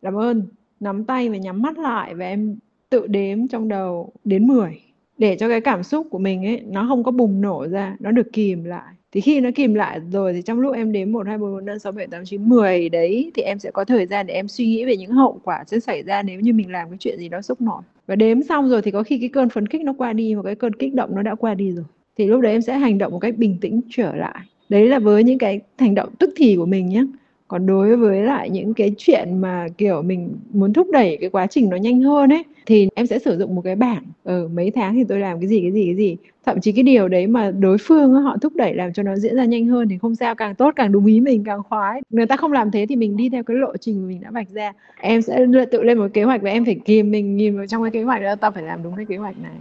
làm 0.01 0.15
ơn 0.17 0.47
nắm 0.79 1.05
tay 1.05 1.29
và 1.29 1.37
nhắm 1.37 1.61
mắt 1.61 1.77
lại 1.77 2.15
và 2.15 2.25
em 2.25 2.57
tự 2.89 3.07
đếm 3.07 3.47
trong 3.47 3.67
đầu 3.67 4.13
đến 4.23 4.47
10 4.47 4.81
để 5.17 5.37
cho 5.37 5.49
cái 5.49 5.61
cảm 5.61 5.83
xúc 5.83 6.07
của 6.11 6.19
mình 6.19 6.45
ấy 6.45 6.61
nó 6.67 6.85
không 6.89 7.03
có 7.03 7.11
bùng 7.11 7.41
nổ 7.41 7.67
ra 7.67 7.97
nó 7.99 8.11
được 8.11 8.27
kìm 8.33 8.63
lại 8.63 8.93
thì 9.13 9.21
khi 9.21 9.39
nó 9.39 9.49
kìm 9.55 9.73
lại 9.73 9.99
rồi 10.11 10.33
thì 10.33 10.41
trong 10.41 10.59
lúc 10.59 10.75
em 10.75 10.91
đếm 10.91 11.11
một, 11.11 11.27
hai 11.27 11.37
ba 11.37 11.41
bốn, 11.41 11.65
năm, 11.65 11.79
sáu, 11.79 11.91
bảy, 11.91 12.07
tám, 12.07 12.25
chín, 12.25 12.49
mười 12.49 12.89
đấy 12.89 13.31
thì 13.35 13.41
em 13.41 13.59
sẽ 13.59 13.71
có 13.71 13.85
thời 13.85 14.05
gian 14.05 14.27
để 14.27 14.33
em 14.33 14.47
suy 14.47 14.65
nghĩ 14.65 14.85
về 14.85 14.97
những 14.97 15.11
hậu 15.11 15.39
quả 15.43 15.63
sẽ 15.67 15.79
xảy 15.79 16.03
ra 16.03 16.23
nếu 16.23 16.39
như 16.39 16.53
mình 16.53 16.71
làm 16.71 16.89
cái 16.89 16.97
chuyện 16.99 17.19
gì 17.19 17.29
đó 17.29 17.41
xúc 17.41 17.61
nổi 17.61 17.81
và 18.07 18.15
đếm 18.15 18.43
xong 18.43 18.69
rồi 18.69 18.81
thì 18.81 18.91
có 18.91 19.03
khi 19.03 19.17
cái 19.19 19.29
cơn 19.29 19.49
phấn 19.49 19.67
khích 19.67 19.81
nó 19.81 19.93
qua 19.97 20.13
đi 20.13 20.33
hoặc 20.33 20.43
cái 20.43 20.55
cơn 20.55 20.75
kích 20.75 20.93
động 20.93 21.15
nó 21.15 21.21
đã 21.21 21.35
qua 21.35 21.53
đi 21.53 21.71
rồi. 21.71 21.85
Thì 22.17 22.27
lúc 22.27 22.41
đấy 22.41 22.51
em 22.51 22.61
sẽ 22.61 22.77
hành 22.77 22.97
động 22.97 23.11
một 23.11 23.19
cách 23.19 23.37
bình 23.37 23.57
tĩnh 23.61 23.81
trở 23.89 24.15
lại. 24.15 24.39
Đấy 24.69 24.87
là 24.87 24.99
với 24.99 25.23
những 25.23 25.37
cái 25.37 25.59
hành 25.77 25.95
động 25.95 26.09
tức 26.19 26.29
thì 26.35 26.55
của 26.55 26.65
mình 26.65 26.89
nhé 26.89 27.05
còn 27.53 27.65
đối 27.65 27.95
với 27.95 28.21
lại 28.23 28.49
những 28.49 28.73
cái 28.73 28.91
chuyện 28.97 29.41
mà 29.41 29.67
kiểu 29.77 30.01
mình 30.01 30.35
muốn 30.53 30.73
thúc 30.73 30.87
đẩy 30.91 31.17
cái 31.21 31.29
quá 31.29 31.47
trình 31.47 31.69
nó 31.69 31.77
nhanh 31.77 32.01
hơn 32.01 32.33
ấy 32.33 32.43
thì 32.65 32.89
em 32.95 33.07
sẽ 33.07 33.19
sử 33.19 33.37
dụng 33.37 33.55
một 33.55 33.61
cái 33.61 33.75
bảng. 33.75 34.03
Ở 34.23 34.41
ừ, 34.41 34.47
mấy 34.53 34.71
tháng 34.71 34.95
thì 34.95 35.03
tôi 35.03 35.19
làm 35.19 35.39
cái 35.39 35.47
gì 35.47 35.61
cái 35.61 35.71
gì 35.71 35.85
cái 35.85 35.95
gì. 35.95 36.17
Thậm 36.45 36.61
chí 36.61 36.71
cái 36.71 36.83
điều 36.83 37.07
đấy 37.07 37.27
mà 37.27 37.51
đối 37.51 37.77
phương 37.77 38.13
họ 38.13 38.37
thúc 38.41 38.55
đẩy 38.55 38.75
làm 38.75 38.93
cho 38.93 39.03
nó 39.03 39.15
diễn 39.15 39.35
ra 39.35 39.45
nhanh 39.45 39.65
hơn 39.65 39.89
thì 39.89 39.97
không 39.97 40.15
sao 40.15 40.35
càng 40.35 40.55
tốt 40.55 40.73
càng 40.75 40.91
đúng 40.91 41.05
ý 41.05 41.19
mình 41.19 41.43
càng 41.43 41.63
khoái. 41.63 42.01
Người 42.09 42.25
ta 42.25 42.37
không 42.37 42.51
làm 42.51 42.71
thế 42.71 42.85
thì 42.89 42.95
mình 42.95 43.17
đi 43.17 43.29
theo 43.29 43.43
cái 43.43 43.57
lộ 43.57 43.77
trình 43.77 44.07
mình 44.07 44.21
đã 44.21 44.31
vạch 44.31 44.49
ra. 44.49 44.71
Em 44.99 45.21
sẽ 45.21 45.45
tự 45.71 45.83
lên 45.83 45.97
một 45.97 46.07
kế 46.13 46.23
hoạch 46.23 46.41
và 46.41 46.49
em 46.49 46.65
phải 46.65 46.79
kìm 46.85 47.11
mình 47.11 47.37
nhìn 47.37 47.57
vào 47.57 47.67
trong 47.67 47.83
cái 47.83 47.91
kế 47.91 48.03
hoạch 48.03 48.21
đó. 48.21 48.35
Ta 48.35 48.51
phải 48.51 48.63
làm 48.63 48.83
đúng 48.83 48.95
cái 48.95 49.05
kế 49.05 49.17
hoạch 49.17 49.35
này. 49.43 49.55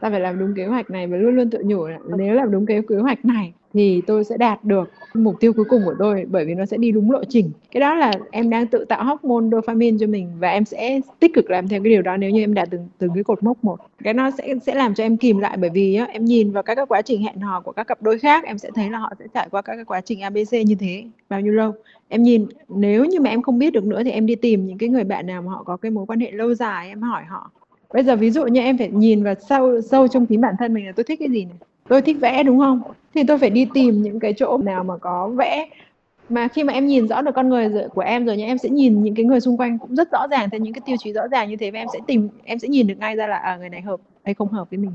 Ta 0.00 0.10
phải 0.10 0.20
làm 0.20 0.38
đúng 0.38 0.54
kế 0.56 0.66
hoạch 0.66 0.90
này 0.90 1.06
và 1.06 1.16
luôn 1.16 1.36
luôn 1.36 1.50
tự 1.50 1.58
nhủ 1.64 1.86
là 1.86 1.98
nếu 2.18 2.34
làm 2.34 2.50
đúng 2.50 2.66
cái 2.66 2.82
kế 2.88 2.96
hoạch 2.96 3.24
này 3.24 3.52
thì 3.74 4.02
tôi 4.06 4.24
sẽ 4.24 4.36
đạt 4.36 4.64
được 4.64 4.90
mục 5.14 5.40
tiêu 5.40 5.52
cuối 5.52 5.64
cùng 5.68 5.82
của 5.84 5.94
tôi 5.98 6.26
bởi 6.30 6.44
vì 6.44 6.54
nó 6.54 6.66
sẽ 6.66 6.76
đi 6.76 6.90
đúng 6.90 7.10
lộ 7.10 7.24
trình. 7.28 7.50
Cái 7.70 7.80
đó 7.80 7.94
là 7.94 8.12
em 8.30 8.50
đang 8.50 8.66
tự 8.66 8.84
tạo 8.84 9.04
hormone 9.04 9.50
dopamine 9.52 9.96
cho 10.00 10.06
mình 10.06 10.28
và 10.38 10.50
em 10.50 10.64
sẽ 10.64 11.00
tích 11.20 11.34
cực 11.34 11.50
làm 11.50 11.68
theo 11.68 11.82
cái 11.82 11.90
điều 11.90 12.02
đó 12.02 12.16
nếu 12.16 12.30
như 12.30 12.40
em 12.40 12.54
đạt 12.54 12.68
từng 12.70 12.88
từng 12.98 13.10
cái 13.14 13.24
cột 13.24 13.42
mốc 13.42 13.64
một. 13.64 13.80
Cái 14.04 14.14
nó 14.14 14.30
sẽ 14.30 14.54
sẽ 14.62 14.74
làm 14.74 14.94
cho 14.94 15.04
em 15.04 15.16
kìm 15.16 15.38
lại 15.38 15.56
bởi 15.56 15.70
vì 15.70 15.94
á, 15.94 16.04
em 16.04 16.24
nhìn 16.24 16.52
vào 16.52 16.62
các 16.62 16.74
cái 16.74 16.86
quá 16.86 17.02
trình 17.02 17.22
hẹn 17.22 17.40
hò 17.40 17.60
của 17.60 17.72
các 17.72 17.84
cặp 17.84 18.02
đôi 18.02 18.18
khác 18.18 18.44
em 18.44 18.58
sẽ 18.58 18.70
thấy 18.74 18.90
là 18.90 18.98
họ 18.98 19.12
sẽ 19.18 19.24
trải 19.34 19.48
qua 19.50 19.62
các 19.62 19.74
cái 19.74 19.84
quá 19.84 20.00
trình 20.00 20.20
abc 20.20 20.52
như 20.66 20.74
thế 20.74 21.04
bao 21.28 21.40
nhiêu 21.40 21.52
lâu. 21.52 21.72
Em 22.08 22.22
nhìn 22.22 22.46
nếu 22.68 23.04
như 23.04 23.20
mà 23.20 23.30
em 23.30 23.42
không 23.42 23.58
biết 23.58 23.72
được 23.72 23.84
nữa 23.84 24.02
thì 24.04 24.10
em 24.10 24.26
đi 24.26 24.34
tìm 24.34 24.66
những 24.66 24.78
cái 24.78 24.88
người 24.88 25.04
bạn 25.04 25.26
nào 25.26 25.42
mà 25.42 25.52
họ 25.52 25.62
có 25.62 25.76
cái 25.76 25.90
mối 25.90 26.06
quan 26.06 26.20
hệ 26.20 26.30
lâu 26.30 26.54
dài 26.54 26.88
em 26.88 27.02
hỏi 27.02 27.22
họ. 27.28 27.50
Bây 27.92 28.04
giờ 28.04 28.16
ví 28.16 28.30
dụ 28.30 28.46
như 28.46 28.60
em 28.60 28.78
phải 28.78 28.90
nhìn 28.90 29.22
vào 29.22 29.34
sâu 29.48 29.80
sâu 29.80 30.08
trong 30.08 30.26
chính 30.26 30.40
bản 30.40 30.54
thân 30.58 30.74
mình 30.74 30.86
là 30.86 30.92
tôi 30.96 31.04
thích 31.04 31.18
cái 31.18 31.28
gì 31.30 31.44
này? 31.44 31.56
Tôi 31.90 32.02
thích 32.02 32.16
vẽ 32.20 32.42
đúng 32.42 32.58
không? 32.58 32.82
Thì 33.14 33.24
tôi 33.28 33.38
phải 33.38 33.50
đi 33.50 33.66
tìm 33.74 34.02
những 34.02 34.20
cái 34.20 34.34
chỗ 34.36 34.58
nào 34.58 34.84
mà 34.84 34.96
có 34.96 35.28
vẽ. 35.28 35.68
Mà 36.28 36.48
khi 36.48 36.64
mà 36.64 36.72
em 36.72 36.86
nhìn 36.86 37.08
rõ 37.08 37.22
được 37.22 37.34
con 37.34 37.48
người 37.48 37.70
của 37.94 38.00
em 38.00 38.26
rồi 38.26 38.36
nhé 38.36 38.46
em 38.46 38.58
sẽ 38.58 38.68
nhìn 38.68 39.02
những 39.02 39.14
cái 39.14 39.24
người 39.24 39.40
xung 39.40 39.56
quanh 39.56 39.78
cũng 39.78 39.94
rất 39.94 40.12
rõ 40.12 40.26
ràng 40.30 40.50
theo 40.50 40.60
những 40.60 40.72
cái 40.72 40.80
tiêu 40.86 40.96
chí 40.98 41.12
rõ 41.12 41.28
ràng 41.28 41.48
như 41.48 41.56
thế 41.56 41.70
và 41.70 41.78
em 41.78 41.88
sẽ 41.92 41.98
tìm 42.06 42.28
em 42.44 42.58
sẽ 42.58 42.68
nhìn 42.68 42.86
được 42.86 42.94
ngay 42.98 43.16
ra 43.16 43.26
là 43.26 43.36
à, 43.36 43.56
người 43.56 43.68
này 43.68 43.80
hợp 43.80 44.00
hay 44.24 44.34
không 44.34 44.48
hợp 44.48 44.70
với 44.70 44.78
mình. 44.78 44.92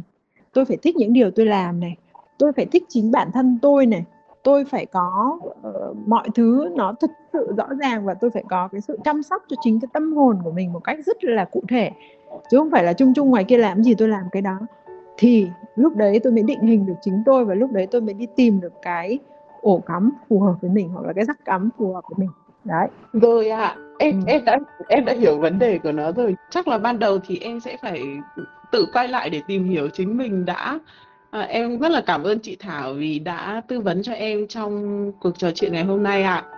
Tôi 0.54 0.66
phải 0.66 0.78
thích 0.78 0.96
những 0.96 1.14
điều 1.14 1.32
tôi 1.32 1.46
làm 1.46 1.80
này. 1.80 1.96
Tôi 2.38 2.52
phải 2.54 2.66
thích 2.66 2.84
chính 2.90 3.12
bản 3.12 3.32
thân 3.34 3.60
tôi 3.62 3.86
này. 3.86 4.04
Tôi 4.44 4.66
phải 4.66 4.86
có 4.86 5.40
uh, 5.44 5.98
mọi 6.08 6.28
thứ 6.36 6.70
nó 6.76 6.94
thực 7.02 7.12
sự 7.34 7.54
rõ 7.58 7.68
ràng 7.80 8.06
và 8.06 8.14
tôi 8.14 8.32
phải 8.32 8.44
có 8.50 8.68
cái 8.72 8.82
sự 8.82 8.98
chăm 9.06 9.24
sóc 9.24 9.44
cho 9.50 9.56
chính 9.62 9.80
cái 9.80 9.90
tâm 9.94 10.14
hồn 10.14 10.38
của 10.44 10.52
mình 10.52 10.74
một 10.74 10.84
cách 10.84 10.98
rất 11.06 11.24
là 11.24 11.46
cụ 11.46 11.64
thể. 11.70 11.92
Chứ 12.52 12.58
không 12.58 12.72
phải 12.72 12.84
là 12.84 12.94
chung 12.94 13.14
chung 13.14 13.30
ngoài 13.30 13.44
kia 13.44 13.58
làm 13.58 13.84
gì 13.84 13.94
tôi 13.96 14.08
làm 14.08 14.24
cái 14.32 14.42
đó 14.42 14.58
thì 15.18 15.48
lúc 15.76 15.96
đấy 15.96 16.20
tôi 16.24 16.34
mới 16.34 16.44
định 16.44 16.62
hình 16.62 16.86
được 16.86 16.94
chính 17.02 17.24
tôi 17.26 17.46
và 17.46 17.56
lúc 17.56 17.72
đấy 17.72 17.88
tôi 17.92 18.02
mới 18.02 18.14
đi 18.14 18.28
tìm 18.36 18.62
được 18.62 18.74
cái 18.82 19.20
ổ 19.62 19.82
cắm 19.86 20.12
phù 20.30 20.40
hợp 20.40 20.56
với 20.62 20.72
mình 20.72 20.90
hoặc 20.90 21.06
là 21.06 21.14
cái 21.14 21.26
rắc 21.26 21.46
cắm 21.46 21.70
phù 21.78 21.94
hợp 21.94 22.02
với 22.10 22.16
mình 22.18 22.30
đấy 22.64 22.88
rồi 23.14 23.50
ạ 23.50 23.60
à, 23.60 23.76
em 24.00 24.20
ừ. 24.20 24.24
em 24.28 24.46
đã 24.46 24.60
em 24.88 25.06
đã 25.06 25.14
hiểu 25.14 25.40
vấn 25.40 25.60
đề 25.60 25.78
của 25.78 25.92
nó 25.92 26.12
rồi 26.12 26.36
chắc 26.50 26.68
là 26.68 26.78
ban 26.78 27.00
đầu 27.00 27.20
thì 27.28 27.40
em 27.40 27.60
sẽ 27.60 27.78
phải 27.82 28.04
tự 28.72 28.86
quay 28.94 29.08
lại 29.08 29.30
để 29.30 29.42
tìm 29.48 29.70
hiểu 29.70 29.90
chính 29.94 30.18
mình 30.18 30.46
đã 30.46 30.80
à, 31.32 31.42
em 31.42 31.80
rất 31.80 31.92
là 31.92 32.02
cảm 32.06 32.24
ơn 32.24 32.40
chị 32.40 32.58
Thảo 32.60 32.94
vì 32.94 33.20
đã 33.20 33.62
tư 33.68 33.80
vấn 33.80 34.04
cho 34.04 34.14
em 34.14 34.48
trong 34.48 35.12
cuộc 35.20 35.38
trò 35.38 35.52
chuyện 35.56 35.74
ngày 35.74 35.84
hôm 35.84 36.04
nay 36.04 36.24
ạ 36.24 36.44
à. 36.50 36.52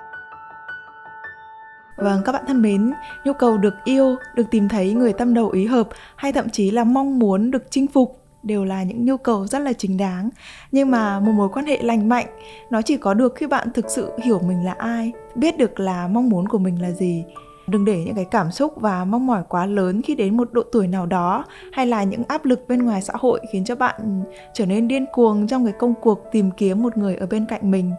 Vâng, 1.98 2.22
các 2.26 2.32
bạn 2.32 2.43
thân 2.48 2.62
mến, 2.62 2.93
nhu 3.26 3.34
cầu 3.34 3.58
được 3.58 3.74
yêu, 3.84 4.15
được 4.36 4.43
tìm 4.52 4.67
thấy 4.67 4.93
người 4.93 5.13
tâm 5.13 5.34
đầu 5.34 5.50
ý 5.50 5.65
hợp 5.65 5.88
hay 6.15 6.32
thậm 6.32 6.50
chí 6.50 6.72
là 6.72 6.84
mong 6.84 7.20
muốn 7.20 7.52
được 7.52 7.63
chinh 7.72 7.88
phục 7.88 8.27
đều 8.48 8.66
là 8.66 8.84
những 8.84 9.06
nhu 9.06 9.18
cầu 9.18 9.48
rất 9.48 9.60
là 9.60 9.74
chính 9.74 9.98
đáng. 9.98 10.30
Nhưng 10.72 10.92
mà 10.92 11.20
một 11.20 11.32
mối 11.32 11.50
quan 11.54 11.66
hệ 11.66 11.78
lành 11.82 12.10
mạnh, 12.10 12.28
nó 12.70 12.82
chỉ 12.82 12.98
có 12.98 13.14
được 13.14 13.36
khi 13.36 13.48
bạn 13.48 13.68
thực 13.74 13.90
sự 13.90 14.12
hiểu 14.24 14.40
mình 14.48 14.66
là 14.66 14.76
ai, 14.78 15.12
biết 15.36 15.58
được 15.58 15.80
là 15.80 16.08
mong 16.08 16.30
muốn 16.30 16.48
của 16.48 16.58
mình 16.58 16.82
là 16.82 16.92
gì. 16.92 17.24
Đừng 17.68 17.86
để 17.86 18.04
những 18.06 18.16
cái 18.16 18.26
cảm 18.26 18.52
xúc 18.52 18.74
và 18.76 19.06
mong 19.06 19.28
mỏi 19.28 19.44
quá 19.50 19.66
lớn 19.66 20.02
khi 20.02 20.16
đến 20.16 20.38
một 20.38 20.54
độ 20.54 20.64
tuổi 20.72 20.88
nào 20.88 21.06
đó, 21.06 21.46
hay 21.72 21.86
là 21.88 22.04
những 22.04 22.24
áp 22.28 22.46
lực 22.46 22.68
bên 22.68 22.84
ngoài 22.84 23.02
xã 23.02 23.14
hội 23.18 23.40
khiến 23.52 23.66
cho 23.66 23.76
bạn 23.76 24.24
trở 24.54 24.66
nên 24.66 24.88
điên 24.88 25.06
cuồng 25.14 25.48
trong 25.48 25.66
cái 25.66 25.74
công 25.80 25.94
cuộc 26.02 26.24
tìm 26.32 26.52
kiếm 26.52 26.84
một 26.84 26.98
người 26.98 27.16
ở 27.16 27.26
bên 27.26 27.46
cạnh 27.46 27.72
mình 27.72 27.92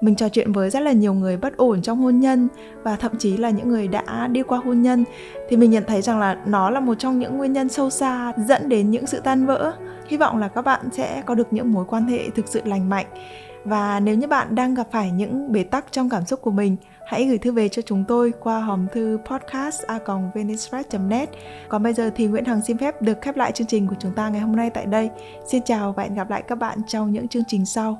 mình 0.00 0.14
trò 0.14 0.28
chuyện 0.28 0.52
với 0.52 0.70
rất 0.70 0.80
là 0.80 0.92
nhiều 0.92 1.14
người 1.14 1.36
bất 1.36 1.56
ổn 1.56 1.82
trong 1.82 1.98
hôn 1.98 2.20
nhân 2.20 2.48
và 2.82 2.96
thậm 2.96 3.12
chí 3.18 3.36
là 3.36 3.50
những 3.50 3.68
người 3.68 3.88
đã 3.88 4.28
đi 4.32 4.42
qua 4.42 4.60
hôn 4.64 4.82
nhân. 4.82 5.04
Thì 5.48 5.56
mình 5.56 5.70
nhận 5.70 5.84
thấy 5.86 6.02
rằng 6.02 6.20
là 6.20 6.42
nó 6.46 6.70
là 6.70 6.80
một 6.80 6.94
trong 6.94 7.18
những 7.18 7.36
nguyên 7.36 7.52
nhân 7.52 7.68
sâu 7.68 7.90
xa 7.90 8.32
dẫn 8.36 8.68
đến 8.68 8.90
những 8.90 9.06
sự 9.06 9.20
tan 9.20 9.46
vỡ. 9.46 9.72
Hy 10.08 10.16
vọng 10.16 10.38
là 10.38 10.48
các 10.48 10.62
bạn 10.62 10.80
sẽ 10.92 11.22
có 11.26 11.34
được 11.34 11.52
những 11.52 11.72
mối 11.72 11.84
quan 11.88 12.06
hệ 12.06 12.30
thực 12.30 12.48
sự 12.48 12.60
lành 12.64 12.88
mạnh. 12.88 13.06
Và 13.64 14.00
nếu 14.00 14.14
như 14.14 14.26
bạn 14.26 14.54
đang 14.54 14.74
gặp 14.74 14.88
phải 14.90 15.10
những 15.10 15.52
bế 15.52 15.62
tắc 15.62 15.92
trong 15.92 16.08
cảm 16.08 16.26
xúc 16.26 16.42
của 16.42 16.50
mình, 16.50 16.76
hãy 17.06 17.24
gửi 17.24 17.38
thư 17.38 17.52
về 17.52 17.68
cho 17.68 17.82
chúng 17.82 18.04
tôi 18.08 18.32
qua 18.40 18.60
hòm 18.60 18.86
thư 18.92 19.18
podcast 19.30 19.82
net. 21.08 21.28
Còn 21.68 21.82
bây 21.82 21.92
giờ 21.92 22.10
thì 22.14 22.26
Nguyễn 22.26 22.44
Hằng 22.44 22.62
xin 22.62 22.78
phép 22.78 23.02
được 23.02 23.20
khép 23.20 23.36
lại 23.36 23.52
chương 23.52 23.66
trình 23.66 23.86
của 23.86 23.96
chúng 23.98 24.12
ta 24.12 24.28
ngày 24.28 24.40
hôm 24.40 24.56
nay 24.56 24.70
tại 24.70 24.86
đây. 24.86 25.10
Xin 25.46 25.62
chào 25.62 25.92
và 25.92 26.02
hẹn 26.02 26.14
gặp 26.14 26.30
lại 26.30 26.42
các 26.42 26.54
bạn 26.54 26.78
trong 26.86 27.12
những 27.12 27.28
chương 27.28 27.44
trình 27.48 27.66
sau. 27.66 27.98